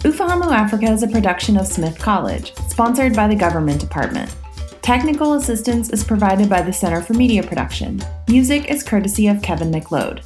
Ufahamu 0.00 0.52
Africa 0.52 0.84
is 0.84 1.02
a 1.02 1.08
production 1.08 1.56
of 1.56 1.66
Smith 1.66 1.98
College, 1.98 2.54
sponsored 2.68 3.16
by 3.16 3.26
the 3.26 3.34
Government 3.34 3.80
Department. 3.80 4.36
Technical 4.82 5.32
assistance 5.32 5.88
is 5.88 6.04
provided 6.04 6.50
by 6.50 6.60
the 6.60 6.74
Center 6.74 7.00
for 7.00 7.14
Media 7.14 7.42
Production. 7.42 8.02
Music 8.28 8.70
is 8.70 8.82
courtesy 8.82 9.26
of 9.26 9.40
Kevin 9.40 9.70
MacLeod. 9.70 10.20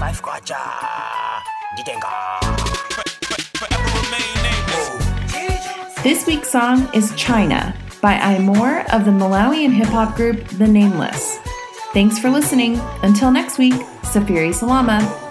five 0.00 0.22
This 6.04 6.26
week's 6.26 6.50
song 6.50 6.86
is 6.92 7.14
China 7.16 7.74
by 8.02 8.16
Imore 8.36 8.84
of 8.92 9.06
the 9.06 9.10
Malawian 9.10 9.72
hip 9.72 9.86
hop 9.86 10.14
group 10.14 10.46
The 10.48 10.66
Nameless. 10.66 11.38
Thanks 11.94 12.18
for 12.18 12.28
listening. 12.28 12.78
Until 13.02 13.30
next 13.30 13.56
week, 13.56 13.72
Safiri 14.02 14.54
Salama. 14.54 15.23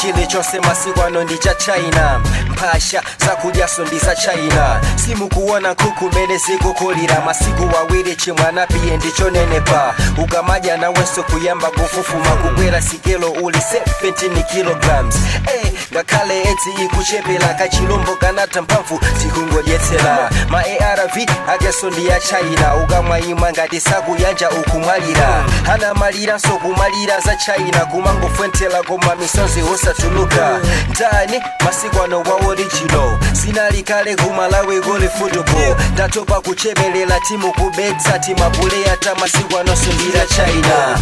Chilichonse 0.00 0.60
masiku 0.60 1.00
ndi 1.24 1.38
cha 1.38 1.54
china. 1.54 2.20
Mphasha 2.50 3.02
zakudyaso 3.26 3.84
ndi 3.84 3.98
za 3.98 4.14
china. 4.16 4.80
Simukuona 5.06 5.72
nkhuku 5.72 6.10
mene 6.14 6.36
zikukulira 6.38 7.20
masiku 7.20 7.70
wawiri 7.76 8.16
chimwana 8.16 8.66
piye 8.66 8.96
ndichonenepa 8.96 9.94
ukamadya 10.22 10.76
nawenso 10.76 11.22
kuyamba 11.22 11.68
kufufuma. 11.70 12.30
Kukwera 12.36 12.82
sikelo 12.82 13.30
uli 13.30 13.58
17 14.02 14.42
kilograms. 14.52 15.14
Hey, 15.44 15.70
ngakhale 15.92 16.40
edzi 16.40 16.84
ikuchepera 16.84 17.48
kachilombo 17.54 18.16
kanatha 18.16 18.62
mphamvu 18.62 19.00
tikungodyetsera 19.22 20.30
ma 20.50 20.58
arv 20.58 21.16
akeso 21.54 21.90
ndi 21.90 22.06
ya 22.06 22.20
china. 22.20 22.74
Ukamwayima 22.84 23.52
ngati 23.52 23.80
sakuyanja 23.80 24.50
ukumwalira. 24.50 25.44
Anamaliranso 25.72 26.48
kumalira 26.48 27.20
za 27.20 27.36
china. 27.36 27.86
Kumangofwentera 27.86 28.82
koma 28.82 29.14
misonzi 29.16 29.60
satuluka 29.86 30.60
ndani 30.90 31.42
masikwana 31.64 32.16
wa 32.16 32.34
original. 32.46 33.18
Sina 33.32 33.70
likale 33.70 34.16
guma 34.16 34.48
lawe 34.48 34.80
gole 34.80 35.08
football 35.08 35.76
ndatopa 35.92 36.40
kuchebelela 36.40 37.20
timu 37.20 37.52
kubetsa 37.52 38.18
timapuleya 38.18 38.96
masikwano 38.96 39.20
masikwanasundira 39.20 40.26
china. 40.26 40.98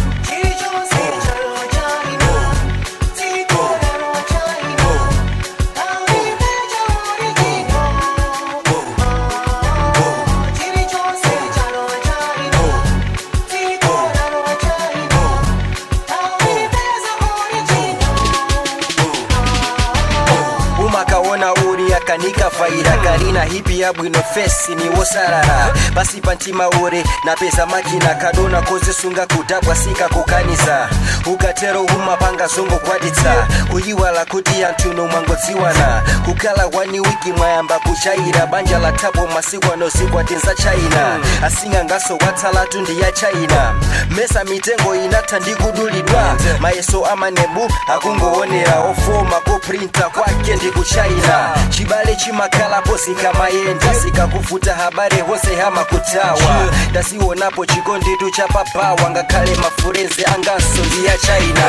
Faira 22.33 22.97
karina 23.03 23.43
hipi 23.43 23.79
yabwino 23.81 24.19
fesi 24.33 24.75
ni 24.75 24.89
wosarara. 24.89 25.73
Pasi 25.95 26.21
pa 26.21 26.35
mtima 26.35 26.69
uri 26.69 27.03
napeza 27.25 27.65
makina 27.65 28.15
kadona 28.15 28.61
kozisunga 28.61 29.25
kudabwa 29.27 29.75
sika 29.75 30.09
kukanisa. 30.09 30.89
Ukatero 31.25 31.81
umapanga 31.83 32.47
zongokwaditsa 32.47 33.47
kuyiwala 33.71 34.25
kuti 34.25 34.61
yanthuno 34.61 35.07
mwangodziwana 35.07 36.01
kukhala 36.25 36.65
wani 36.77 36.99
wiki 36.99 37.31
mwayamba 37.37 37.79
kuchaira 37.79 38.45
banja 38.47 38.79
la 38.79 38.91
tapo 38.91 39.27
masiku 39.27 39.73
anozikwatinza 39.73 40.55
china. 40.55 41.19
Asingangaso 41.45 42.13
watsalatu 42.25 42.81
ndi 42.81 43.01
ya 43.01 43.11
china. 43.11 43.73
Mesa 44.09 44.43
mitengo 44.43 44.95
inatha 44.95 45.39
ndi 45.39 45.55
kudulidwa 45.55 46.35
mayeso 46.59 47.05
amanebu 47.05 47.71
akungoonera 47.95 48.79
ofoma 48.79 49.39
kuprinta 49.39 50.09
kwake 50.09 50.55
ndi 50.55 50.71
kuchina 50.71 51.55
chibale 51.69 52.14
hichi 52.15 52.31
makala 52.31 52.81
posi 52.81 53.15
kama 53.15 53.49
yenda 53.49 53.93
sikakufuta 53.93 54.73
habari 54.75 55.17
hose 55.21 55.55
hama 55.55 55.83
kutawa 55.85 56.69
tasiwonapo 56.93 57.65
chikondi 57.65 58.17
tu 58.19 58.31
cha 58.31 58.47
papawa 58.47 59.09
ngakale 59.11 59.55
mafurenze 59.55 60.25
anganso 60.25 60.81
ya 61.07 61.17
china 61.17 61.65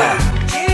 yeah. 0.55 0.66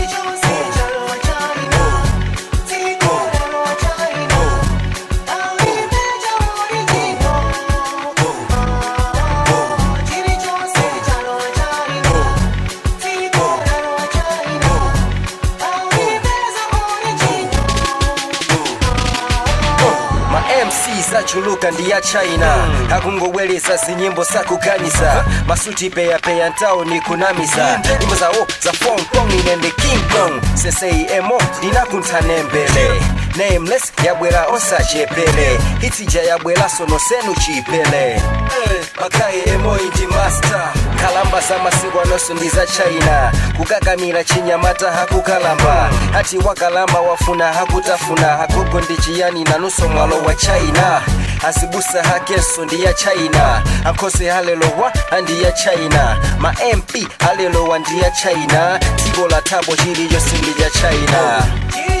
Zachuluka 21.63 21.71
ndi 21.71 21.89
ya 21.89 22.01
china 22.01 22.55
akungoweleza 22.95 23.77
zinyimbo 23.77 24.23
zakukanisa 24.23 25.25
masuti 25.47 25.89
peyapeya 25.89 26.49
ntaoni 26.49 27.01
kunamisa. 27.01 27.79
Nyimbo 27.99 28.15
zawo 28.15 28.47
za 28.63 28.71
fongpong 28.73 29.33
inende 29.39 29.71
king 29.71 30.01
kong. 30.11 30.41
Sesei 30.57 31.07
emo 31.17 31.41
ndinakunthane 31.57 32.43
mbele 32.43 33.01
nameless 33.37 33.93
yabwera 34.05 34.45
osachepele 34.47 35.59
hitija 35.81 36.21
yabwera 36.21 36.69
sono 36.69 36.99
senu 36.99 37.35
chipele. 37.35 38.21
Makaye 39.01 39.43
emo 39.45 39.77
indi 39.79 40.07
master. 40.07 40.69
Kalamba 41.01 41.41
za 41.41 41.59
masiku 41.59 41.99
anonso 42.01 42.33
ndi 42.33 42.49
za 42.49 42.67
china. 42.67 43.31
Kukakamira 43.57 44.23
chinyamata 44.23 44.91
hakukalamba. 44.91 45.89
Hati 46.13 46.37
wakalamba 46.37 46.99
wafuna 46.99 47.53
hakutafuna. 47.53 48.27
Hagogo 48.27 48.81
ndi 48.81 48.97
chiyani 48.97 49.43
nanunso 49.43 49.87
mwalo 49.89 50.17
wa 50.23 50.35
china 50.35 51.01
asibusa 51.43 52.03
hakeso 52.03 52.65
ndiya 52.65 52.93
china. 52.93 53.63
Ankhosi 53.85 54.25
halelowa 54.25 54.93
andiya 55.11 55.51
china. 55.51 56.17
Ma 56.39 56.55
mp 56.77 57.07
halelowa 57.19 57.79
ndiya 57.79 58.11
china. 58.11 58.79
Thibo 58.95 59.27
tabo 59.27 59.41
thabo 59.41 59.75
chilichonse 59.75 60.35
ya 60.35 60.69
china. 60.69 61.43
oh. 61.77 61.92